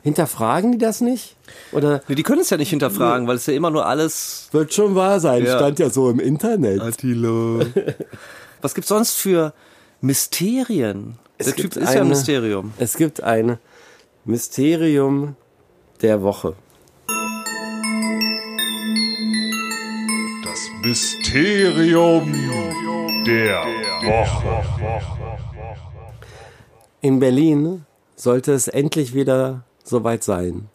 [0.03, 1.35] Hinterfragen die das nicht?
[1.73, 4.47] Oder Nee, die können es ja nicht hinterfragen, weil es ja immer nur alles.
[4.51, 5.43] wird schon wahr sein?
[5.43, 5.57] Ja.
[5.57, 6.79] Stand ja so im Internet.
[6.81, 7.59] Attilo.
[8.61, 9.53] Was gibt's sonst für
[9.99, 11.17] Mysterien?
[11.37, 12.73] Es Der Typ ist ja ein eine- Mysterium.
[12.79, 13.57] Es gibt ein
[14.29, 15.37] Mysterium
[16.01, 16.53] der Woche.
[20.43, 22.33] Das Mysterium
[23.25, 23.63] der
[24.03, 24.65] Woche.
[26.99, 27.85] In Berlin
[28.17, 30.67] sollte es endlich wieder soweit sein.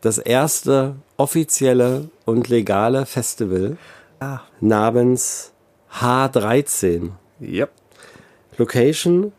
[0.00, 3.76] Das erste offizielle und legale Festival
[4.18, 4.40] ah.
[4.62, 5.52] namens
[5.92, 7.10] H13.
[7.42, 7.70] Yep.
[8.56, 9.32] Location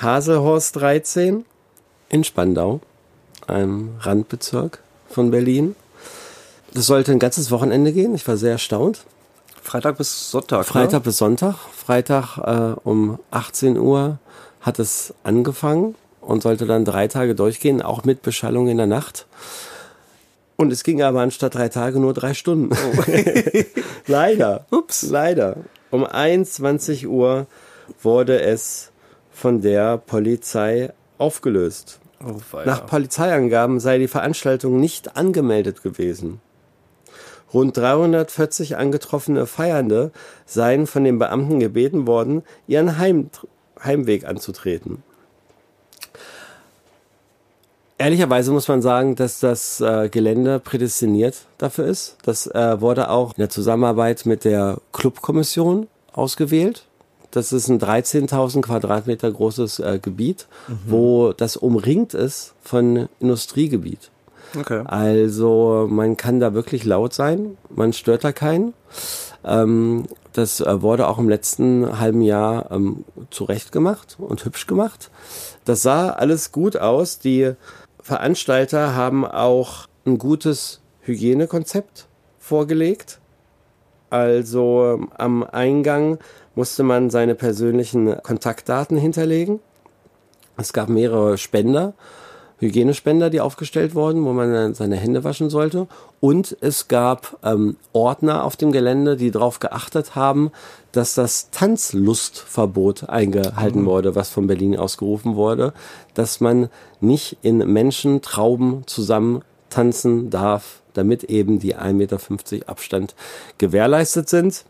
[0.00, 1.44] Haselhorst 13
[2.08, 2.80] in Spandau,
[3.46, 5.76] einem Randbezirk von Berlin.
[6.72, 8.14] Das sollte ein ganzes Wochenende gehen.
[8.14, 9.04] Ich war sehr erstaunt.
[9.62, 10.66] Freitag bis Sonntag.
[10.66, 11.04] Freitag Ne?
[11.04, 11.56] bis Sonntag.
[11.74, 14.18] Freitag äh, um 18 Uhr
[14.60, 19.26] hat es angefangen und sollte dann drei Tage durchgehen, auch mit Beschallung in der Nacht.
[20.56, 22.70] Und es ging aber anstatt drei Tage nur drei Stunden.
[24.06, 24.66] leider.
[24.70, 25.02] Ups.
[25.02, 25.56] Leider.
[25.90, 27.46] Um 21 Uhr
[28.02, 28.90] wurde es
[29.32, 32.00] von der Polizei aufgelöst.
[32.24, 32.40] Oh.
[32.64, 36.40] Nach Polizeiangaben sei die Veranstaltung nicht angemeldet gewesen.
[37.52, 40.10] Rund 340 angetroffene Feiernde
[40.44, 43.30] seien von den Beamten gebeten worden, ihren Heim,
[43.82, 45.02] Heimweg anzutreten.
[47.96, 52.16] Ehrlicherweise muss man sagen, dass das äh, Gelände prädestiniert dafür ist.
[52.24, 56.86] Das äh, wurde auch in der Zusammenarbeit mit der Clubkommission ausgewählt.
[57.34, 60.46] Das ist ein 13.000 Quadratmeter großes äh, Gebiet,
[60.86, 64.12] wo das umringt ist von Industriegebiet.
[64.56, 64.84] Okay.
[64.84, 68.72] Also man kann da wirklich laut sein, man stört da keinen.
[69.44, 75.10] Ähm, das äh, wurde auch im letzten halben Jahr ähm, zurecht gemacht und hübsch gemacht.
[75.64, 77.18] Das sah alles gut aus.
[77.18, 77.54] Die
[78.00, 82.06] Veranstalter haben auch ein gutes Hygienekonzept
[82.38, 83.18] vorgelegt.
[84.08, 86.18] Also ähm, am Eingang
[86.54, 89.60] musste man seine persönlichen Kontaktdaten hinterlegen.
[90.56, 91.94] Es gab mehrere Spender,
[92.58, 95.88] Hygienespender, die aufgestellt wurden, wo man seine Hände waschen sollte.
[96.20, 100.52] Und es gab ähm, Ordner auf dem Gelände, die darauf geachtet haben,
[100.92, 105.72] dass das Tanzlustverbot eingehalten wurde, was von Berlin ausgerufen wurde,
[106.14, 106.68] dass man
[107.00, 113.14] nicht in Menschentrauben zusammen tanzen darf, damit eben die 1,50 Meter Abstand
[113.58, 114.64] gewährleistet sind.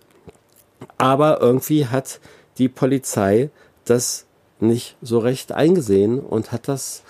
[0.98, 2.20] Aber irgendwie hat
[2.58, 3.50] die Polizei
[3.84, 4.26] das
[4.60, 7.02] nicht so recht eingesehen und hat das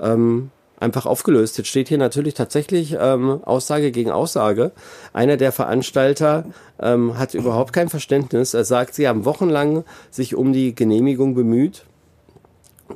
[0.00, 0.50] ähm,
[0.82, 1.56] einfach aufgelöst.
[1.58, 4.72] Jetzt steht hier natürlich tatsächlich ähm, Aussage gegen Aussage.
[5.12, 6.44] Einer der Veranstalter
[6.80, 8.52] ähm, hat überhaupt kein Verständnis.
[8.54, 11.84] Er sagt, sie haben wochenlang sich um die Genehmigung bemüht.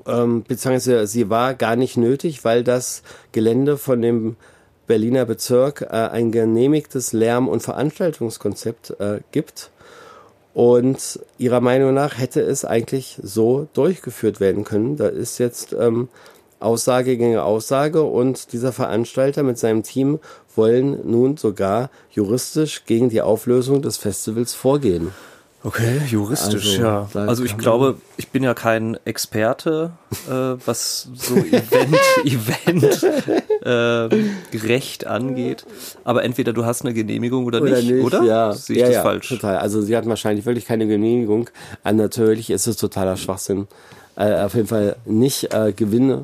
[0.07, 4.37] Ähm, beziehungsweise sie war gar nicht nötig, weil das Gelände von dem
[4.87, 9.71] Berliner Bezirk äh, ein genehmigtes Lärm- und Veranstaltungskonzept äh, gibt.
[10.57, 14.97] Und ihrer Meinung nach hätte es eigentlich so durchgeführt werden können.
[14.97, 16.09] Da ist jetzt ähm,
[16.61, 20.19] Aussage gegen Aussage und dieser Veranstalter mit seinem Team
[20.55, 25.13] wollen nun sogar juristisch gegen die Auflösung des Festivals vorgehen.
[25.67, 27.27] Okay, juristisch, Also, ja.
[27.27, 29.91] Also ich glaube, ich bin ja kein Experte,
[30.29, 30.31] äh,
[30.65, 33.03] was so Event, Event
[33.63, 35.67] äh, Recht angeht.
[36.05, 38.23] Aber entweder du hast eine Genehmigung oder, nicht, oder?
[38.23, 39.29] Ja, Sehe ich ja, das ja, falsch?
[39.29, 39.57] Total.
[39.57, 41.51] Also sie hatten wahrscheinlich wirklich keine Genehmigung.
[41.85, 43.67] Äh, natürlich ist es totaler Schwachsinn.
[44.15, 46.23] Äh, auf jeden Fall nicht äh, Gewinne.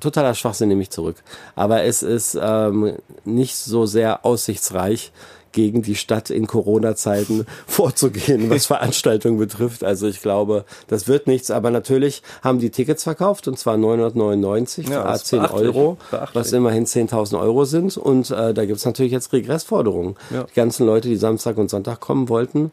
[0.00, 1.22] Totaler Schwachsinn nehme ich zurück.
[1.54, 5.12] Aber es ist ähm, nicht so sehr aussichtsreich,
[5.52, 9.84] gegen die Stadt in Corona-Zeiten vorzugehen, was Veranstaltungen betrifft.
[9.84, 11.50] Also ich glaube, das wird nichts.
[11.50, 15.62] Aber natürlich haben die Tickets verkauft und zwar 999 Ja, für ist 10 beachtlich.
[15.74, 16.34] Euro, Beachtlich.
[16.34, 17.96] was immerhin 10.000 Euro sind.
[17.96, 20.16] Und äh, da gibt's natürlich jetzt Regressforderungen.
[20.30, 20.44] Ja.
[20.44, 22.72] Die ganzen Leute, die Samstag und Sonntag kommen wollten,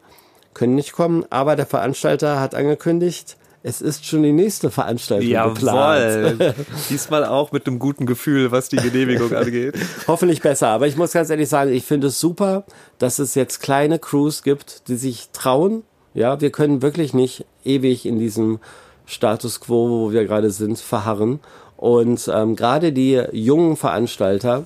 [0.54, 1.24] können nicht kommen.
[1.30, 6.38] Aber der Veranstalter hat angekündigt, es ist schon die nächste Veranstaltung geplant.
[6.40, 6.54] Jawohl.
[6.88, 9.74] Diesmal auch mit einem guten Gefühl, was die Genehmigung angeht.
[10.08, 10.68] Hoffentlich besser.
[10.68, 12.64] Aber ich muss ganz ehrlich sagen, ich finde es super,
[12.98, 15.82] dass es jetzt kleine Crews gibt, die sich trauen.
[16.14, 18.60] Ja, wir können wirklich nicht ewig in diesem
[19.06, 21.40] Status quo, wo wir gerade sind, verharren.
[21.76, 24.64] Und ähm, gerade die jungen Veranstalter,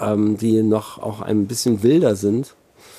[0.00, 2.54] ähm, die noch auch ein bisschen wilder sind,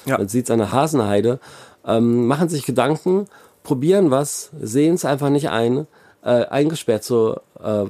[0.06, 0.17] Ja.
[0.17, 1.39] man sieht es an der Hasenheide,
[1.86, 3.28] ähm, machen sich Gedanken,
[3.63, 5.88] probieren was, sehen es einfach nicht ein,
[6.23, 7.86] äh, eingesperrt zu äh,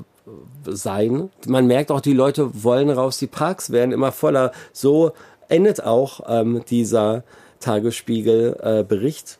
[0.65, 1.29] sein.
[1.47, 4.51] Man merkt auch, die Leute wollen raus, die Parks werden immer voller.
[4.71, 5.11] So
[5.49, 7.23] endet auch ähm, dieser
[7.59, 9.39] Tagesspiegel-Bericht.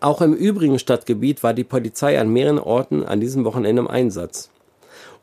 [0.00, 4.50] auch im übrigen Stadtgebiet war die Polizei an mehreren Orten an diesem Wochenende im Einsatz,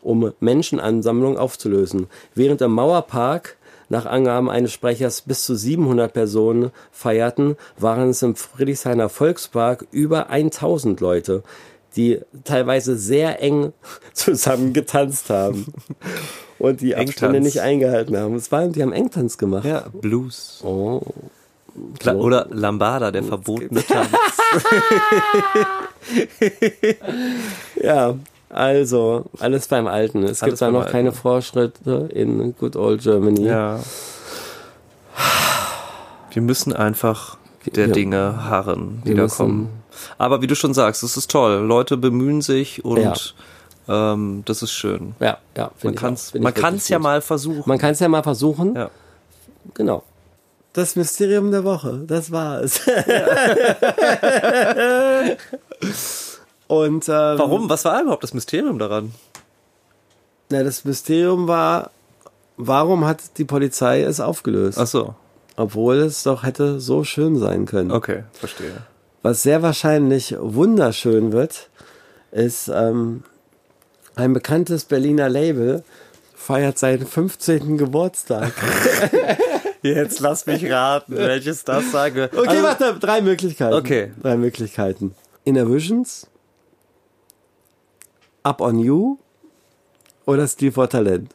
[0.01, 2.07] um Menschenansammlungen aufzulösen.
[2.33, 3.57] Während im Mauerpark
[3.89, 10.29] nach Angaben eines Sprechers bis zu 700 Personen feierten, waren es im Friedrichshainer Volkspark über
[10.29, 11.43] 1000 Leute,
[11.95, 13.73] die teilweise sehr eng
[14.13, 15.65] zusammen getanzt haben
[16.59, 17.55] und die Abstände Engtanz.
[17.55, 18.35] nicht eingehalten haben.
[18.35, 19.65] Es waren, die haben Engtanz gemacht.
[19.65, 20.61] Ja, Blues.
[20.63, 21.01] Oh.
[22.01, 22.11] So.
[22.11, 24.09] oder Lambada, der verbotene Tanz.
[27.81, 28.15] Ja,
[28.49, 30.23] also alles beim Alten.
[30.23, 31.11] Es Alles gibt da noch keine.
[31.11, 33.45] Fortschritte in Good Old Germany.
[33.45, 33.79] Ja.
[36.31, 37.93] Wir müssen einfach der Ja.
[37.93, 39.69] Dinge harren, die Wir da müssen- kommen.
[40.17, 41.61] Aber wie du schon sagst, es ist toll.
[41.65, 43.33] Leute bemühen sich und
[43.87, 45.15] ähm, das ist schön.
[45.19, 47.03] ja, ja Man kann es man kann's ja gut.
[47.03, 47.63] mal versuchen.
[47.65, 48.75] Man kann es ja mal versuchen.
[48.75, 48.89] Ja.
[49.73, 50.03] Genau.
[50.73, 52.81] Das Mysterium der Woche, das war es.
[56.67, 57.69] Und ähm, Warum?
[57.69, 59.13] Was war überhaupt das Mysterium daran?
[60.49, 61.91] Na, das Mysterium war,
[62.57, 64.77] warum hat die Polizei es aufgelöst?
[64.79, 65.15] Ach so,
[65.57, 67.91] Obwohl es doch hätte so schön sein können.
[67.91, 68.77] okay, verstehe.
[69.21, 71.69] Was sehr wahrscheinlich wunderschön wird,
[72.31, 73.23] ist ähm,
[74.15, 75.83] ein bekanntes Berliner Label
[76.35, 77.77] feiert seinen 15.
[77.79, 78.53] Geburtstag.
[79.81, 82.29] Jetzt lass mich raten, welches das sage.
[82.35, 83.73] Okay, Also- warte, drei Möglichkeiten.
[83.73, 84.11] Okay.
[84.21, 85.15] Drei Möglichkeiten.
[85.43, 86.27] Innervisions,
[88.45, 89.17] Up on You
[90.25, 91.33] oder Steel for Talent.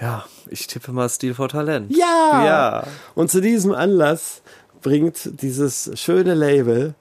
[0.00, 1.90] Ja, ich tippe mal Stil vor Talent.
[1.94, 2.44] Ja!
[2.44, 2.86] Ja.
[3.16, 4.42] Und zu diesem Anlass
[4.82, 6.94] bringt dieses schöne Label,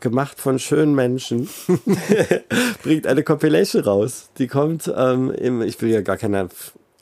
[0.00, 1.50] gemacht von schönen Menschen,
[2.82, 4.30] bringt eine Compilation raus.
[4.38, 6.48] Die kommt ähm, im, ich will ja gar keine,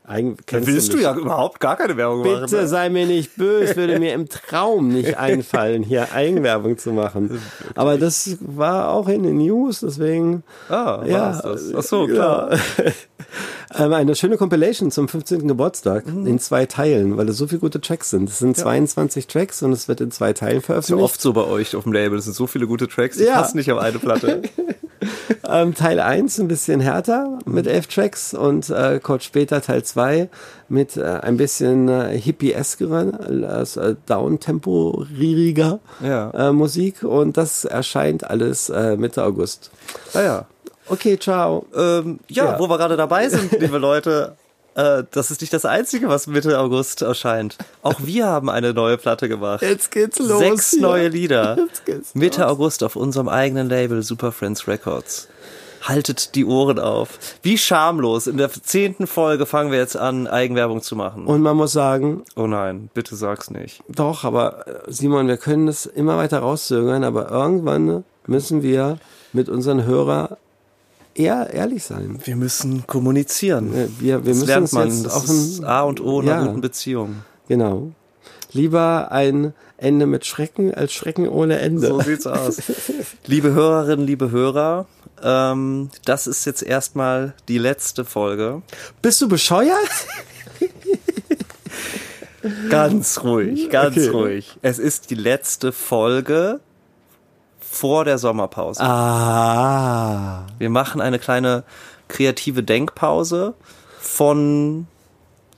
[0.08, 1.04] eigen, kennst Willst du mich?
[1.04, 2.40] ja überhaupt gar keine Werbung machen.
[2.42, 2.68] Bitte ne?
[2.68, 7.40] sei mir nicht böse, würde mir im Traum nicht einfallen, hier Eigenwerbung zu machen.
[7.74, 10.42] Aber das war auch in den News, deswegen.
[10.68, 11.72] Ah, ja, das?
[11.76, 12.50] Ach so, klar.
[12.54, 12.84] Ja.
[13.84, 15.46] ähm, eine schöne Compilation zum 15.
[15.46, 16.26] Geburtstag Mhm.
[16.26, 18.28] in zwei Teilen, weil es so viele gute Tracks sind.
[18.30, 21.02] Es sind 22 Tracks und es wird in zwei Teilen veröffentlicht.
[21.04, 22.18] oft so bei euch auf dem Label.
[22.18, 23.34] Es sind so viele gute Tracks, die Ja.
[23.40, 24.42] passen nicht auf eine Platte.
[25.50, 30.28] Ähm, Teil 1 ein bisschen härter mit elf Tracks und äh, kurz später Teil 2
[30.68, 36.30] mit äh, ein bisschen äh, hippie-eskeren, äh, down-tempo-rieriger Ja.
[36.30, 39.70] äh, Musik und das erscheint alles äh, Mitte August.
[40.14, 40.46] ah ja.
[40.90, 41.66] Okay, ciao.
[41.76, 42.58] Ähm, ja, Ja.
[42.58, 44.36] wo wir gerade dabei sind, liebe Leute,
[44.74, 47.56] äh, das ist nicht das Einzige, was Mitte August erscheint.
[47.82, 49.62] Auch wir haben eine neue Platte gemacht.
[49.62, 50.38] Jetzt geht's los.
[50.38, 50.82] Sechs hier.
[50.82, 51.56] neue Lieder.
[51.68, 52.50] Jetzt geht's Mitte los.
[52.50, 55.28] August auf unserem eigenen Label Super Friends Records.
[55.82, 57.18] Haltet die Ohren auf.
[57.42, 58.26] Wie schamlos.
[58.26, 61.26] In der zehnten Folge fangen wir jetzt an, Eigenwerbung zu machen.
[61.26, 63.82] Und man muss sagen, oh nein, bitte sag's nicht.
[63.88, 68.98] doch, aber äh, Simon, wir können das immer weiter rauszögern, aber irgendwann müssen wir
[69.32, 70.36] mit unseren Hörern
[71.18, 72.20] eher ehrlich sein.
[72.24, 73.72] Wir müssen kommunizieren.
[73.98, 74.88] Wir, wir das müssen lernt man.
[74.88, 76.44] jetzt Das auf ist ein, A und O einer Ja.
[76.46, 77.16] guten Beziehung.
[77.48, 77.92] Genau.
[78.52, 81.86] Lieber ein Ende mit Schrecken als Schrecken ohne Ende.
[81.88, 82.56] So sieht's aus.
[83.26, 84.86] liebe Hörerinnen, liebe Hörer,
[85.22, 88.62] ähm, das ist jetzt erstmal die letzte Folge.
[89.02, 89.76] Bist du bescheuert?
[92.70, 94.08] Ganz ruhig, ganz Okay.
[94.08, 94.58] ruhig.
[94.62, 96.60] Es ist die letzte Folge
[97.70, 98.80] vor der Sommerpause.
[98.82, 100.46] Ah.
[100.58, 101.64] Wir machen eine kleine
[102.08, 103.54] kreative Denkpause
[104.00, 104.86] von,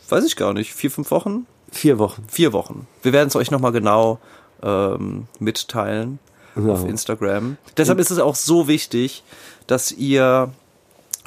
[0.08, 1.46] weiß ich gar nicht, vier, fünf Wochen?
[1.70, 2.24] Vier Wochen.
[2.28, 2.86] Vier Wochen.
[3.02, 4.18] Wir werden es euch nochmal genau
[4.62, 6.18] ähm, mitteilen
[6.56, 6.72] Ja.
[6.72, 7.56] auf Instagram.
[7.76, 9.22] Deshalb ist es auch so wichtig,
[9.68, 10.50] dass ihr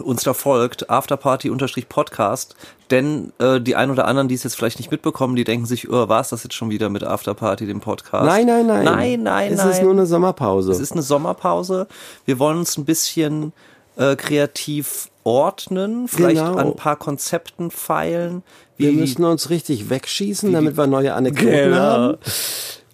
[0.02, 2.56] uns da folgt, Afterparty-Podcast,
[2.92, 5.90] denn äh, die ein oder anderen, die es jetzt vielleicht nicht mitbekommen, die denken sich,
[5.90, 8.26] oh, war es das jetzt schon wieder mit Afterparty, dem Podcast?
[8.26, 8.84] Nein, nein, nein.
[8.86, 9.70] Nein, nein, es nein.
[9.70, 10.72] ist nur eine Sommerpause.
[10.72, 11.88] Es ist eine Sommerpause.
[12.26, 13.54] Wir wollen uns ein bisschen
[13.98, 16.58] äh, kreativ ordnen, vielleicht Genau.
[16.58, 18.44] an ein paar Konzepten feilen.
[18.78, 21.78] wir müssen uns richtig wegschießen, damit wir neue Anekdoten Genau.
[21.78, 22.18] haben.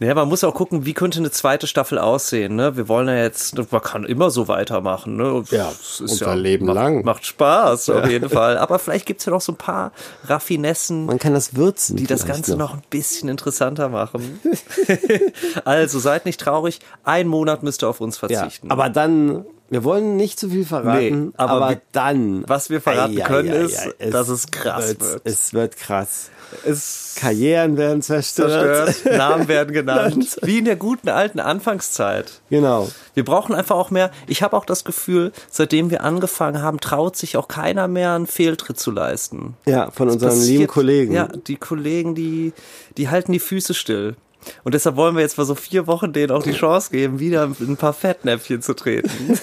[0.01, 2.55] Ja, man muss auch gucken, wie könnte eine zweite Staffel aussehen.
[2.55, 2.77] Ne?
[2.77, 5.17] Wir wollen ja jetzt, man kann immer so weitermachen.
[5.17, 5.43] Ne?
[5.51, 7.03] Ja, Es unser Leben macht, lang.
[7.03, 8.57] Macht Spaß, auf jeden Fall.
[8.57, 9.91] Aber vielleicht gibt's ja noch so ein paar
[10.25, 11.97] Raffinessen, Man kann das würzen.
[11.97, 14.39] die das Ganze noch ein bisschen interessanter machen.
[15.65, 18.71] also seid nicht traurig, ein Monat müsst ihr auf uns Ja, verzichten.
[18.71, 22.43] aber dann, wir wollen nicht zu viel verraten, Nee, aber aber, wir- dann.
[22.47, 25.01] was wir verraten Ei, ei, können, ei, ist, ei, dass es krass wird.
[25.01, 25.21] wird.
[25.25, 26.29] Es wird krass.
[26.65, 28.87] es Karrieren werden zerstört.
[28.87, 32.41] zerstört, Namen werden genannt, wie in der guten alten Anfangszeit.
[32.49, 32.89] Genau.
[33.13, 34.09] Wir brauchen einfach auch mehr.
[34.27, 38.25] Ich habe auch das Gefühl, seitdem wir angefangen haben, traut sich auch keiner mehr einen
[38.27, 39.55] Fehltritt zu leisten.
[39.67, 41.13] Ja, von unseren Passiert- lieben Kollegen.
[41.13, 42.53] Ja, die Kollegen, die,
[42.97, 44.15] die halten die Füße still.
[44.63, 47.43] Und deshalb wollen wir jetzt mal so vier Wochen denen auch die Chance geben, wieder
[47.59, 49.37] in ein paar Fettnäpfchen zu treten,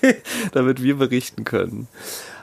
[0.52, 1.88] damit wir berichten können.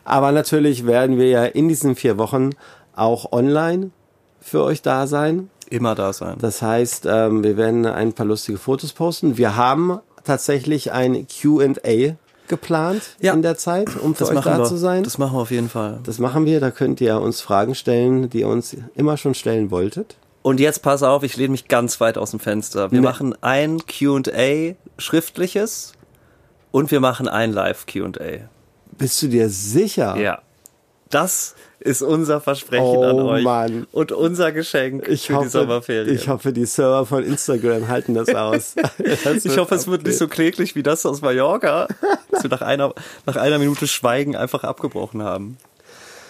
[0.06, 2.52] Aber natürlich werden wir ja in diesen vier Wochen
[2.96, 3.92] auch online
[4.40, 5.50] für euch da sein.
[5.70, 6.38] Immer da sein.
[6.40, 9.38] Das heißt, ähm, wir werden ein paar lustige Fotos posten.
[9.38, 12.16] Wir haben tatsächlich ein Q&A
[12.48, 13.34] geplant Ja.
[13.34, 14.64] in der Zeit, um für Das euch da wir.
[14.64, 15.04] zu sein.
[15.04, 16.00] Das machen wir auf jeden Fall.
[16.04, 16.62] Das machen wir.
[16.62, 20.16] Da könnt ihr uns Fragen stellen, die ihr uns immer schon stellen wolltet.
[20.48, 22.90] Und jetzt pass auf, ich lehne mich ganz weit aus dem Fenster.
[22.90, 23.06] Wir Nee.
[23.06, 25.92] machen ein Q&A schriftliches
[26.72, 28.48] und wir machen ein Live Q&A.
[28.98, 30.16] Bist du dir sicher?
[30.16, 30.42] Ja.
[31.10, 33.44] Das ist unser Versprechen Oh, an euch.
[33.44, 33.88] Mann.
[33.92, 36.16] Und unser Geschenk Ich für die hoffe, Sommerferien.
[36.16, 38.76] ich hoffe, die Server von Instagram halten das aus.
[39.26, 41.90] Das Ich hoffe, es wird nicht so kläglich wie das aus Mallorca,
[42.32, 42.94] dass wir nach einer,
[43.26, 45.58] nach einer Minute Schweigen einfach abgebrochen haben.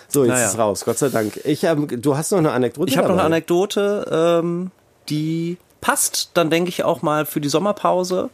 [0.10, 0.46] So, jetzt Naja.
[0.48, 1.40] ist raus, Gott sei Dank.
[1.44, 3.24] Ich, ähm, du hast noch eine Anekdote Ich habe noch eine.
[3.24, 4.72] Anekdote, ähm,
[5.10, 8.30] die passt dann, denke ich, auch mal für die Sommerpause,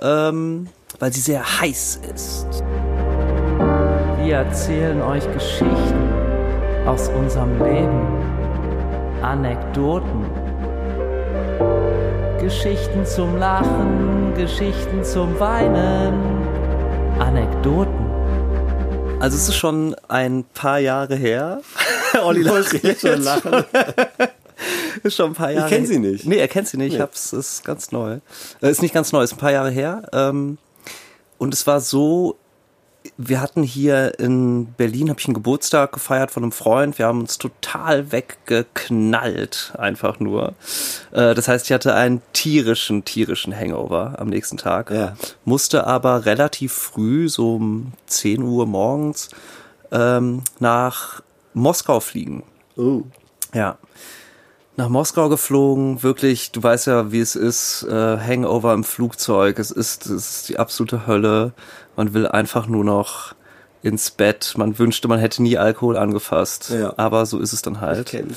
[0.00, 0.68] ähm,
[1.00, 2.46] weil sie sehr heiß ist.
[4.22, 6.12] Wir erzählen euch Geschichten
[6.86, 8.06] aus unserem Leben.
[9.22, 10.26] Anekdoten.
[12.40, 16.14] Geschichten zum Lachen, Geschichten zum Weinen.
[17.18, 18.07] Anekdoten.
[19.20, 21.60] Also es ist schon ein paar Jahre her.
[22.22, 23.64] Olli lacht jetzt schon lachen.
[25.04, 26.26] Ist schon ein paar Jahre kenn sie nicht.
[26.26, 26.88] Nee, er kennt sie nicht.
[26.88, 27.00] Ich Nee.
[27.02, 28.18] hab's, ist ganz neu.
[28.60, 30.02] Äh, ist nicht ganz neu, ist ein paar Jahre her.
[30.12, 30.58] Ähm,
[31.38, 32.36] und es war so,
[33.16, 36.98] wir hatten hier in Berlin, habe ich einen Geburtstag gefeiert von einem Freund.
[36.98, 40.54] Wir haben uns total weggeknallt, einfach nur.
[41.12, 44.90] Äh, das heißt, ich hatte einen tierischen, tierischen Hangover am nächsten Tag.
[44.90, 45.16] Ja.
[45.44, 49.30] Musste aber relativ früh, so um 10 Uhr morgens,
[49.90, 51.22] ähm, nach
[51.54, 52.42] Moskau fliegen.
[52.76, 53.02] Oh.
[53.54, 53.78] Ja.
[54.76, 59.72] Nach Moskau geflogen, wirklich, du weißt ja, wie es ist, äh, Hangover im Flugzeug, es
[59.72, 61.52] ist, es ist die absolute Hölle.
[61.96, 63.34] Man will einfach nur noch
[63.82, 64.54] ins Bett.
[64.56, 66.70] Man wünschte, man hätte nie Alkohol angefasst.
[66.70, 66.94] Ja.
[66.96, 68.06] Aber so ist es dann halt.
[68.06, 68.34] Kenn.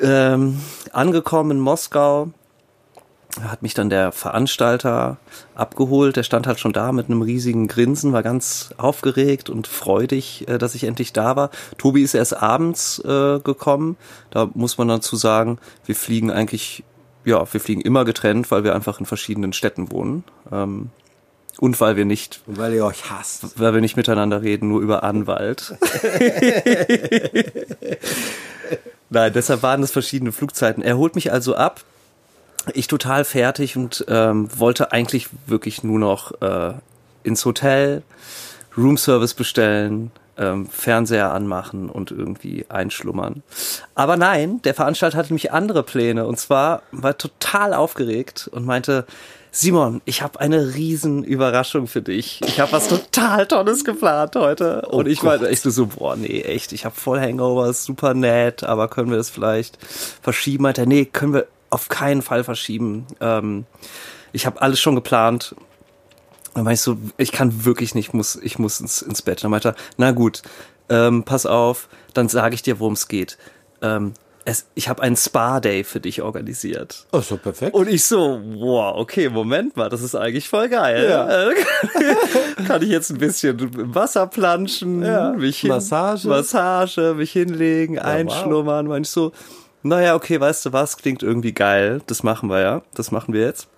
[0.00, 0.60] Ähm,
[0.92, 2.30] angekommen in Moskau
[3.40, 5.16] hat mich dann der Veranstalter
[5.54, 6.16] abgeholt.
[6.16, 10.58] Der stand halt schon da mit einem riesigen Grinsen, war ganz aufgeregt und freudig, äh,
[10.58, 11.50] dass ich endlich da war.
[11.78, 13.96] Tobi ist erst abends äh, gekommen.
[14.30, 16.84] Da muss man dazu sagen, wir fliegen eigentlich,
[17.24, 20.24] ja, wir fliegen immer getrennt, weil wir einfach in verschiedenen Städten wohnen.
[20.50, 20.90] Ähm,
[21.58, 23.60] und weil wir nicht Und weil ihr euch hasst.
[23.60, 25.74] weil wir nicht miteinander reden, nur über Anwalt.
[29.12, 30.82] Nein, deshalb waren es verschiedene Flugzeiten.
[30.82, 31.82] Er holt mich also ab.
[32.72, 36.72] Ich total fertig und ähm, wollte eigentlich wirklich nur noch äh,
[37.22, 38.02] ins Hotel,
[38.74, 43.42] Roomservice bestellen, ähm, Fernseher anmachen und irgendwie einschlummern.
[43.94, 49.04] Aber nein, der Veranstalter hatte nämlich andere Pläne und zwar war total aufgeregt und meinte,
[49.54, 52.40] Simon, ich habe eine riesen Überraschung für dich.
[52.46, 54.80] Ich habe was total Tolles geplant heute.
[54.88, 58.64] Und ich war echt so, boah, nee, echt, ich habe voll Hangover, ist super nett,
[58.64, 59.76] aber können wir das vielleicht
[60.22, 60.62] verschieben?
[60.62, 63.06] Meinte er, nee, können wir auf keinen Fall verschieben.
[63.20, 63.66] Ähm,
[64.32, 65.54] ich habe alles schon geplant.
[66.54, 69.44] Dann war ich so, ich kann wirklich nicht, muss, ich muss ins, ins Bett.
[69.44, 70.40] Dann meinte er, na gut,
[70.88, 73.36] ähm, pass auf, dann sage ich dir, worum es geht.
[73.82, 74.14] Ähm,
[74.44, 77.06] es, ich habe einen Spa-Day für dich organisiert.
[77.12, 77.74] Oh, doch perfekt.
[77.74, 81.08] Und ich so, wow, okay, Moment mal, das ist eigentlich voll geil.
[81.08, 82.64] Ja.
[82.66, 85.30] Kann ich jetzt ein bisschen im Wasser planschen, Ja.
[85.32, 86.28] mich hin, Massage.
[86.28, 88.86] Massage, mich hinlegen, einschlummern.
[88.86, 89.32] Meine ich so,
[89.82, 92.00] naja, okay, weißt du was, klingt irgendwie geil.
[92.06, 93.68] Das machen wir ja, das machen wir jetzt.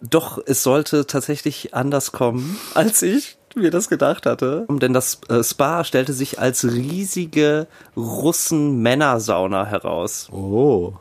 [0.00, 4.66] Doch es sollte tatsächlich anders kommen, als ich mir das gedacht hatte.
[4.68, 10.28] Denn das äh, Spa stellte sich als riesige Russen-Männersauna heraus.
[10.30, 10.94] Oh.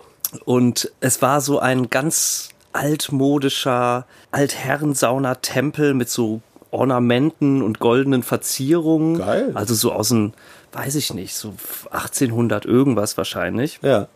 [0.45, 6.41] Und es war so ein ganz altmodischer Altherrensauna-Tempel mit so
[6.71, 9.17] Ornamenten und goldenen Verzierungen.
[9.17, 9.51] Geil.
[9.53, 10.33] Also so aus dem,
[10.71, 11.53] weiß ich nicht, so
[11.91, 13.79] 1800 irgendwas wahrscheinlich.
[13.81, 14.07] Ja.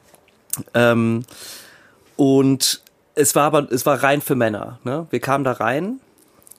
[0.74, 1.26] Ähm,
[2.16, 2.82] und
[3.16, 4.80] es war aber, es war rein für Männer.
[4.84, 5.08] Ne?
[5.10, 6.00] Wir kamen da rein,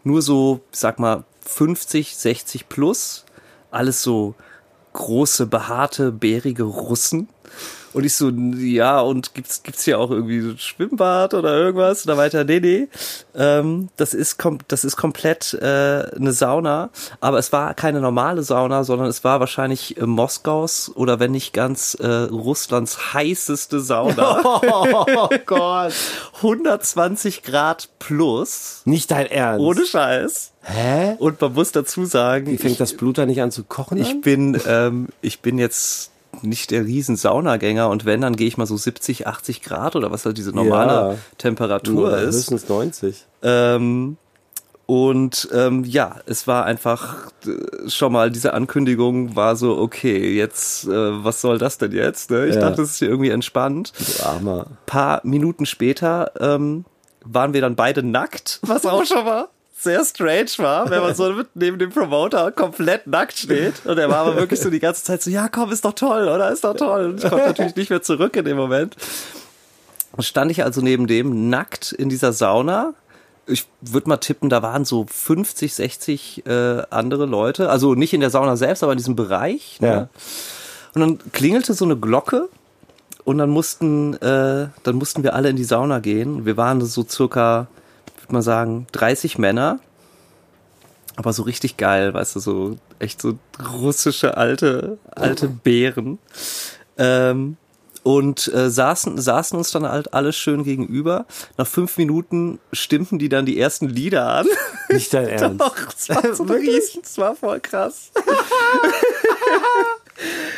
[0.04, 3.24] nur so, sag mal, 50, 60 plus,
[3.70, 4.34] alles so
[4.92, 7.28] große, behaarte, bärige Russen.
[7.96, 12.02] Und ich so, ja, und gibt's, gibt's hier auch irgendwie so ein Schwimmbad oder irgendwas?
[12.02, 12.88] Und da weiter, nee, nee,
[13.34, 14.36] ähm, das ist,
[14.68, 16.90] das ist komplett äh, eine Sauna.
[17.20, 21.54] Aber es war keine normale Sauna, sondern es war wahrscheinlich äh, Moskaus oder wenn nicht
[21.54, 24.42] ganz äh, Russlands heißeste Sauna.
[24.66, 25.94] Oh Gott.
[26.36, 28.82] 120 Grad plus.
[28.84, 29.60] Nicht dein Ernst.
[29.60, 30.52] Ohne Scheiß.
[30.64, 31.14] Hä?
[31.18, 33.96] Und man muss dazu sagen, Wie fängt ich, das Blut da nicht an zu kochen?
[33.96, 34.20] ich an?
[34.20, 36.10] bin, ähm, ich bin jetzt
[36.42, 40.10] nicht der riesen Saunagänger und wenn, dann gehe ich mal so 70, 80 Grad oder
[40.10, 41.14] was halt diese normale Ja.
[41.38, 42.36] Temperatur Oder ist.
[42.36, 43.26] Höchstens 90.
[43.42, 44.16] Ähm,
[44.88, 50.84] und ähm, ja, es war einfach äh, schon mal diese Ankündigung war so, okay, jetzt,
[50.86, 52.30] äh, was soll das denn jetzt?
[52.30, 52.46] Ne?
[52.46, 52.60] Ich Ja.
[52.60, 53.92] dachte, es ist hier irgendwie entspannt.
[53.98, 54.66] Du Armer.
[54.86, 56.84] paar Minuten später ähm,
[57.24, 59.48] waren wir dann beide nackt, was auch schon mal
[59.78, 63.84] sehr strange war, wenn man so neben dem Promoter komplett nackt steht.
[63.84, 66.28] Und er war aber wirklich so die ganze Zeit so, ja komm, ist doch toll,
[66.28, 66.50] oder?
[66.50, 67.06] Ist doch toll.
[67.06, 68.96] Und ich konnte natürlich nicht mehr zurück in dem Moment.
[70.12, 72.94] Dann stand ich also neben dem nackt in dieser Sauna.
[73.46, 77.68] Ich würde mal tippen, da waren so 50, 60 äh, andere Leute.
[77.70, 79.80] Also nicht in der Sauna selbst, aber in diesem Bereich.
[79.80, 79.88] Ne?
[79.88, 80.08] Ja.
[80.94, 82.48] Und dann klingelte so eine Glocke
[83.24, 86.46] und dann mussten, äh, dann mussten wir alle in die Sauna gehen.
[86.46, 87.66] Wir waren so circa,
[88.26, 89.78] würde man sagen, 30 Männer.
[91.16, 93.38] Aber so richtig geil, weißt du, so echt so
[93.72, 96.18] russische alte, alte Bären.
[96.98, 97.56] Ähm,
[98.02, 101.26] und äh, saßen, saßen uns dann halt alle schön gegenüber.
[101.56, 104.46] Nach fünf Minuten stimmten die dann die ersten Lieder an.
[104.90, 105.60] Nicht dein Ernst.
[105.60, 108.12] Doch, es war so riesen, es war voll krass.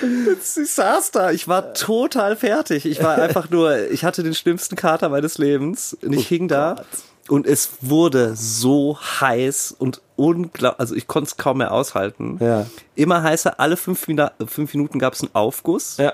[0.00, 2.86] Ich saß da, ich war total fertig.
[2.86, 6.84] Ich war einfach nur, ich hatte den schlimmsten Kater meines Lebens und ich hing da
[7.28, 12.38] und es wurde so heiß und unglaublich, also ich konnte es kaum mehr aushalten.
[12.40, 12.66] Ja.
[12.94, 15.96] Immer heißer, alle fünf, Mina fünf Minuten gab es einen Aufguss.
[15.98, 16.12] Ja.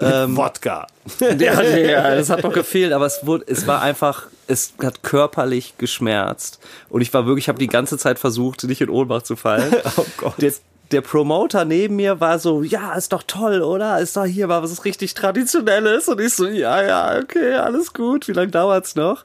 [0.00, 0.86] Ähm, Wodka.
[1.20, 5.74] ja, ja, das hat noch gefehlt, aber es wurde, es war einfach, es hat körperlich
[5.78, 6.58] geschmerzt.
[6.88, 9.72] Und ich war wirklich, ich habe die ganze Zeit versucht, nicht in Ohnmacht zu fallen.
[9.96, 10.34] Oh Gott.
[10.40, 10.52] Der,
[10.90, 14.00] der Promoter neben mir war so, ja, ist doch toll, oder?
[14.00, 16.08] Ist doch hier mal was richtig Traditionelles.
[16.08, 18.26] Und ich so, ja, ja, okay, alles gut.
[18.26, 19.24] Wie lange dauert's noch?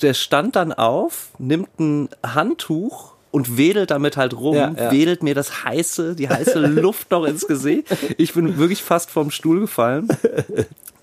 [0.00, 4.90] Der stand dann auf, nimmt ein Handtuch und wedelt damit halt rum, Ja, ja.
[4.90, 7.86] wedelt mir das heiße, die heiße Luft noch ins Gesicht.
[8.18, 10.08] Ich bin wirklich fast vom Stuhl gefallen.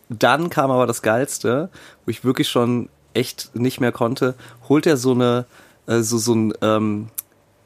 [0.09, 1.69] Dann kam aber das Geilste,
[2.05, 4.35] wo ich wirklich schon echt nicht mehr konnte,
[4.67, 5.45] holt er so eine,
[5.87, 7.09] äh, so, so ein, ähm,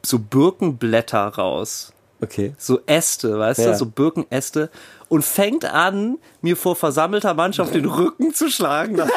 [0.05, 1.93] so Birkenblätter raus.
[2.22, 2.53] Okay.
[2.57, 3.72] So Äste, weißt Ja.
[3.72, 4.70] du, so Birkenäste
[5.07, 8.97] und fängt an, mir vor versammelter Mannschaft den Rücken zu schlagen.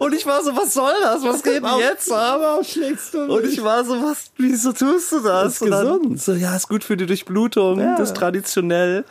[0.00, 1.22] Und ich war so, was soll das?
[1.24, 2.38] Was geht denn jetzt ab?
[2.40, 5.52] Warum schlägst du Und ich war so, was, wieso tust du das?
[5.56, 6.22] ist Und dann gesund.
[6.22, 7.96] So, ja, ist gut für die Durchblutung, Ja.
[7.98, 9.04] das ist traditionell.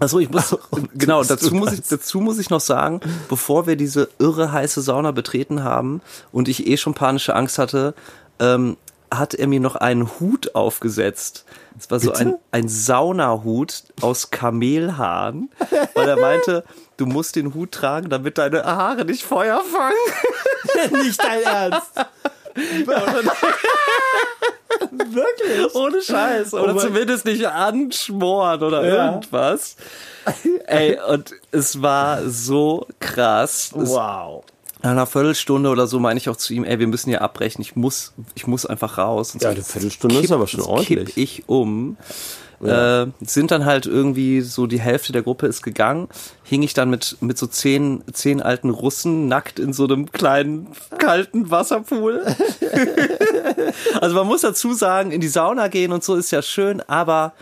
[0.00, 0.56] Also ich muss,
[0.94, 1.78] genau, dazu muss, das?
[1.78, 6.00] ich, dazu muss ich noch sagen, bevor wir diese irre heiße Sauna betreten haben
[6.32, 7.94] und ich eh schon panische Angst hatte,
[8.40, 8.76] ähm,
[9.14, 11.44] hat er mir noch einen Hut aufgesetzt.
[11.78, 15.50] Es war so ein, ein Saunahut aus Kamelhaaren,
[15.94, 16.64] weil er meinte,
[16.96, 21.00] du musst den Hut tragen, damit deine Haare nicht Feuer fangen.
[21.04, 21.90] nicht dein Ernst.
[24.90, 25.74] Wirklich?
[25.74, 26.54] Ohne Scheiß.
[26.54, 29.06] Oder Oh zumindest nicht anschmoren oder Ja.
[29.12, 29.76] irgendwas.
[30.66, 33.70] Ey, und es war so krass.
[33.74, 34.44] Wow.
[34.82, 37.62] nach einer Viertelstunde oder so meine ich auch zu ihm, ey, wir müssen hier abbrechen.
[37.62, 39.34] Ich muss, ich muss einfach raus.
[39.34, 41.06] Und Ja, so eine Viertelstunde ist aber schon ordentlich.
[41.14, 41.96] Kipp ich um.
[42.62, 46.08] Äh, sind dann halt irgendwie so die Hälfte der Gruppe ist gegangen,
[46.44, 50.68] hing ich dann mit, mit so zehn, zehn alten Russen nackt in so einem kleinen
[50.98, 52.22] kalten Wasserpool.
[54.00, 57.32] also man muss dazu sagen, in die Sauna gehen und so ist ja schön, aber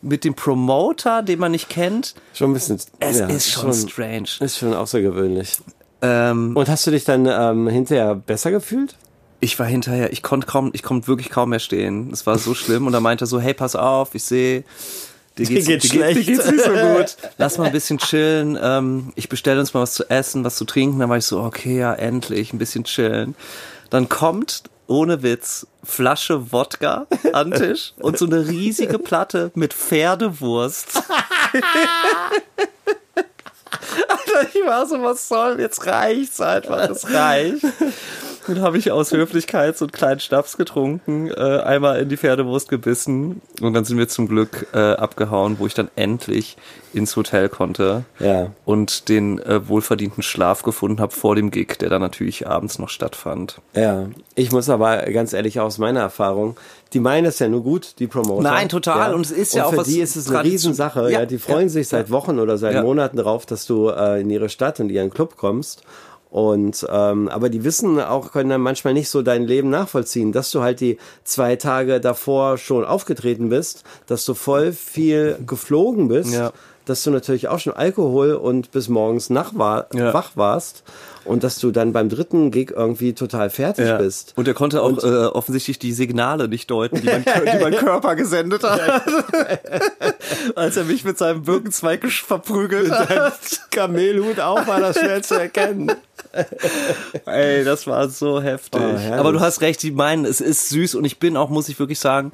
[0.00, 2.78] mit dem Promoter, den man nicht kennt, Schon ein bisschen.
[3.00, 4.28] es ja, ist schon, strange.
[4.40, 5.58] Ist schon außergewöhnlich.
[6.02, 8.96] Ähm, Und hast du dich dann ähm, hinterher besser gefühlt?
[9.40, 12.10] Ich war hinterher, ich konnte kaum, ich konnte wirklich kaum mehr stehen.
[12.12, 14.64] Es war so schlimm und er meinte so, hey, pass auf, ich sehe,
[15.36, 16.26] dir geht's, geht's dir, geht- dir schlecht.
[16.26, 17.16] geht's nicht so gut.
[17.38, 18.58] Lass mal ein bisschen chillen.
[18.60, 20.98] Ähm, ich bestelle uns mal was zu essen, was zu trinken.
[20.98, 23.36] Dann war ich so, okay, ja, endlich, ein bisschen chillen.
[23.90, 31.02] Dann kommt, ohne Witz, Flasche Wodka an Tisch und so eine riesige Platte mit Pferdewurst.
[34.08, 37.64] Alter, ich war so, was soll, jetzt reicht's einfach, es reicht.
[38.48, 42.68] Dann habe ich aus Höflichkeit so einen kleinen Schnaps getrunken, äh, einmal in die Pferdewurst
[42.68, 46.56] gebissen und dann sind wir zum Glück äh, abgehauen, wo ich dann endlich
[46.94, 48.50] ins Hotel konnte Ja.
[48.64, 52.88] und den äh, wohlverdienten Schlaf gefunden habe vor dem Gig, der dann natürlich abends noch
[52.88, 53.60] stattfand.
[53.74, 54.06] Ja.
[54.34, 56.56] Ich muss aber ganz ehrlich aus meiner Erfahrung,
[56.94, 58.42] die meinen es ja nur gut, die Promoter.
[58.42, 59.10] Nein, total.
[59.10, 59.14] Ja.
[59.14, 61.02] Und es ist ja auch für was die ist es eine Riesensache.
[61.12, 62.82] Ja, Ja, die freuen ja, sich seit Wochen oder seit Ja.
[62.82, 65.82] Monaten darauf, dass du äh, in ihre Stadt, in ihren Club kommst.
[66.30, 70.50] Und ähm, aber die wissen auch, können dann manchmal nicht so dein Leben nachvollziehen, dass
[70.50, 76.34] du halt die zwei Tage davor schon aufgetreten bist, dass du voll viel geflogen bist,
[76.34, 76.52] Ja.
[76.84, 80.12] dass du natürlich auch schon Alkohol und bis morgens nach war, Ja.
[80.12, 80.82] wach warst
[81.24, 84.34] und dass du dann beim dritten Gig irgendwie total fertig bist.
[84.36, 88.16] Und er konnte auch äh, offensichtlich die Signale nicht deuten, die mein, die mein Körper
[88.16, 88.80] gesendet hat.
[90.56, 93.60] Als er mich mit seinem Birkenzweig verprügelt hat.
[93.70, 95.92] Kamelhut auch war das schnell zu erkennen.
[97.26, 98.80] Ey, das war so heftig.
[98.80, 99.14] Oh.
[99.14, 101.78] Aber du hast recht, die meinen, es ist süß und ich bin auch, muss ich
[101.78, 102.32] wirklich sagen,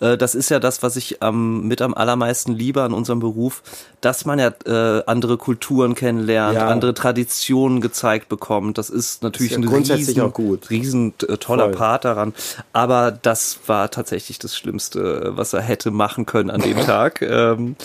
[0.00, 3.62] äh, das ist ja das, was ich ähm, mit am allermeisten liebe an unserem Beruf,
[4.00, 6.66] dass man ja äh, andere Kulturen kennenlernt, Ja.
[6.68, 8.78] andere Traditionen gezeigt bekommt.
[8.78, 10.70] Das ist natürlich Ist ja ein grundsätzlich riesen, auch gut.
[10.70, 11.74] riesen äh, toller Voll.
[11.76, 12.34] Part daran.
[12.72, 17.22] Aber das war tatsächlich das Schlimmste, was er hätte machen können an dem Tag.
[17.22, 17.76] Ähm,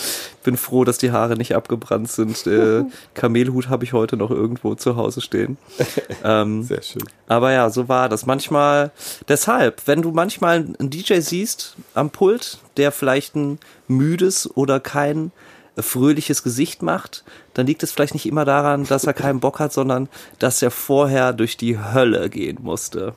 [0.48, 2.38] bin froh, dass die Haare nicht abgebrannt sind.
[2.48, 5.58] Äh, Kamelhut habe ich heute noch irgendwo zu Hause stehen.
[6.24, 7.04] Ähm, Sehr schön.
[7.28, 8.26] aber ja, so war das.
[8.26, 8.90] Manchmal,
[9.28, 15.30] deshalb, wenn du manchmal einen DJ siehst am Pult, der vielleicht ein müdes oder kein
[15.78, 17.24] fröhliches Gesicht macht,
[17.54, 20.70] dann liegt es vielleicht nicht immer daran, dass er keinen Bock hat, sondern dass er
[20.70, 23.14] vorher durch die Hölle gehen musste.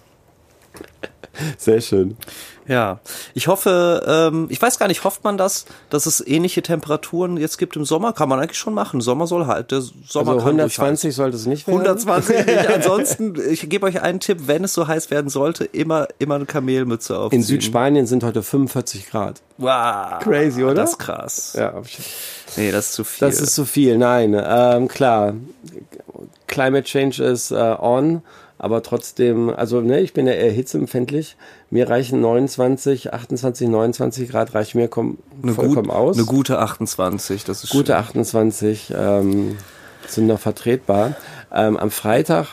[1.57, 2.17] Sehr schön.
[2.67, 2.99] Ja,
[3.33, 7.57] ich hoffe, ähm, ich weiß gar nicht, hofft man das, dass es ähnliche Temperaturen jetzt
[7.57, 8.13] gibt im Sommer?
[8.13, 9.01] Kann man eigentlich schon machen.
[9.01, 11.79] Sommer soll halt, der Sommer Also kann ruhig 120 sollte es nicht werden.
[11.81, 12.67] 120 nicht.
[12.69, 16.45] Ansonsten, ich gebe euch einen Tipp, wenn es so heiß werden sollte, immer, immer eine
[16.45, 17.41] Kamelmütze aufziehen.
[17.41, 19.41] In Südspanien sind heute 45 Grad.
[19.57, 20.19] Wow.
[20.21, 20.75] Crazy, oder?
[20.75, 21.53] Das ist krass.
[21.57, 21.73] Ja,
[22.57, 23.27] Nee, das ist zu viel.
[23.27, 23.97] das ist zu viel.
[23.97, 25.33] Nein, ähm, klar.
[26.47, 28.21] Climate Change ist äh, on,
[28.62, 31.36] aber trotzdem, also ne, ich bin ja eher hitzeempfindlich.
[31.72, 36.16] Mir reichen 29, 28, 29 Grad reicht mir kom eine, vollkommen gut, aus.
[36.16, 37.95] eine gute 28, das ist Gute schön.
[37.95, 39.57] 28 ähm,
[40.07, 41.16] sind noch vertretbar.
[41.51, 42.49] Ähm, am Freitag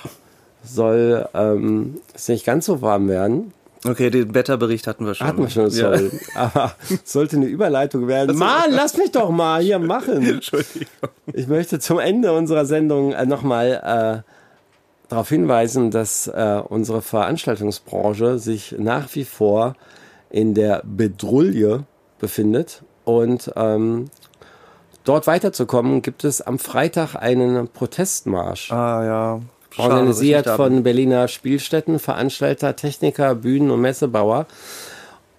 [0.65, 3.53] soll ähm, es nicht ganz so warm werden.
[3.85, 5.27] Okay, den Wetterbericht hatten wir schon.
[5.27, 5.95] Hatten wir schon, Ja.
[5.95, 6.11] sorry.
[6.35, 8.35] Aber es sollte eine Überleitung werden.
[8.39, 10.27] Mann, lass mich doch mal hier machen.
[10.27, 10.87] Entschuldigung.
[11.35, 14.38] Ich möchte zum Ende unserer Sendung äh, nochmal äh,
[15.09, 19.75] darauf hinweisen, dass äh, unsere Veranstaltungsbranche sich nach wie vor
[20.31, 21.85] in der Bedrulle
[22.19, 22.83] befindet.
[23.05, 24.11] Und ähm,
[25.05, 28.71] dort weiterzukommen, gibt es am Freitag einen Protestmarsch.
[28.71, 29.41] Ah, ja.
[29.71, 34.47] Schade, Organisiert von Berliner Spielstätten, Veranstalter, Techniker, Bühnen- und Messebauer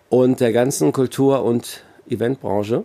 [0.10, 2.84] und der ganzen Kultur- und Eventbranche.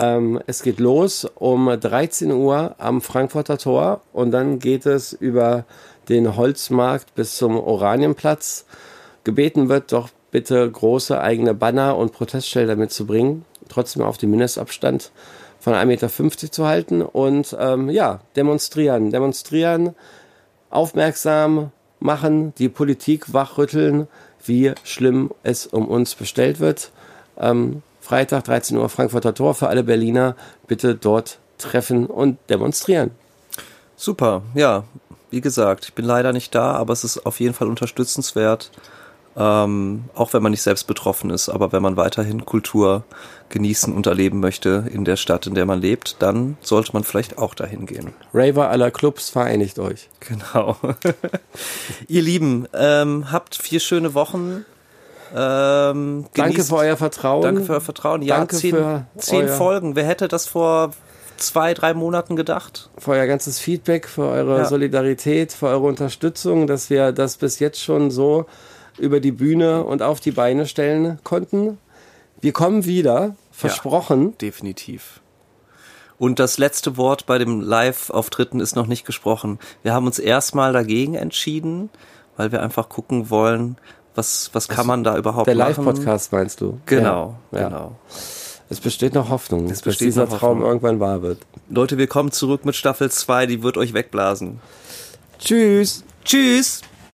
[0.00, 5.64] Ähm, es geht los um 13 Uhr am Frankfurter Tor und dann geht es über
[6.08, 8.64] den Holzmarkt bis zum Oranienplatz.
[9.24, 15.10] Gebeten wird doch bitte große eigene Banner und Protestschilder mitzubringen, trotzdem auf den Mindestabstand
[15.58, 19.94] von 1,50 Meter zu halten und ähm, ja, demonstrieren, demonstrieren,
[20.70, 24.08] aufmerksam machen, die Politik wachrütteln,
[24.42, 26.90] wie schlimm es um uns bestellt wird.
[27.38, 30.34] Ähm, Freitag 13 Uhr Frankfurter Tor für alle Berliner.
[30.66, 33.12] Bitte dort treffen und demonstrieren.
[33.94, 34.82] Super, ja.
[35.30, 38.72] Wie gesagt, ich bin leider nicht da, aber es ist auf jeden Fall unterstützenswert.
[39.36, 43.04] Ähm, auch wenn man nicht selbst betroffen ist, aber wenn man weiterhin Kultur
[43.48, 47.38] genießen und erleben möchte in der Stadt, in der man lebt, dann sollte man vielleicht
[47.38, 48.12] auch dahin gehen.
[48.34, 50.08] Raver aller Clubs, vereinigt euch.
[50.18, 50.76] Genau.
[52.08, 54.64] Ihr Lieben, ähm, habt vier schöne Wochen.
[55.34, 57.42] Ähm, Danke für euer Vertrauen.
[57.42, 58.22] Danke für euer Vertrauen.
[58.22, 59.96] Ja, Danke zehn, für zehn Folgen.
[59.96, 60.90] Wer hätte das vor
[61.36, 62.90] zwei, drei Monaten gedacht?
[62.98, 64.64] für euer ganzes Feedback, für eure Ja.
[64.66, 68.46] Solidarität, für eure Unterstützung, dass wir das bis jetzt schon so
[68.98, 71.78] über die Bühne und auf die Beine stellen konnten.
[72.40, 74.36] Wir kommen wieder, versprochen.
[74.38, 75.20] Definitiv.
[76.18, 79.58] Und das letzte Wort bei dem Live-Auftritten ist noch nicht gesprochen.
[79.82, 81.88] Wir haben uns erstmal dagegen entschieden,
[82.36, 83.78] weil wir einfach gucken wollen,
[84.14, 85.84] was, was kann man da überhaupt Der machen.
[85.84, 86.78] Live-Podcast meinst du?
[86.86, 87.68] Genau, Ja.
[87.68, 87.96] genau.
[88.68, 90.66] Es besteht noch Hoffnung, dass besteht dieser noch Traum Hoffnung.
[90.68, 91.38] irgendwann wahr wird.
[91.68, 94.60] Leute, wir kommen zurück mit Staffel 2, die wird euch wegblasen.
[95.40, 96.04] Tschüss!
[96.24, 96.82] Tschüss!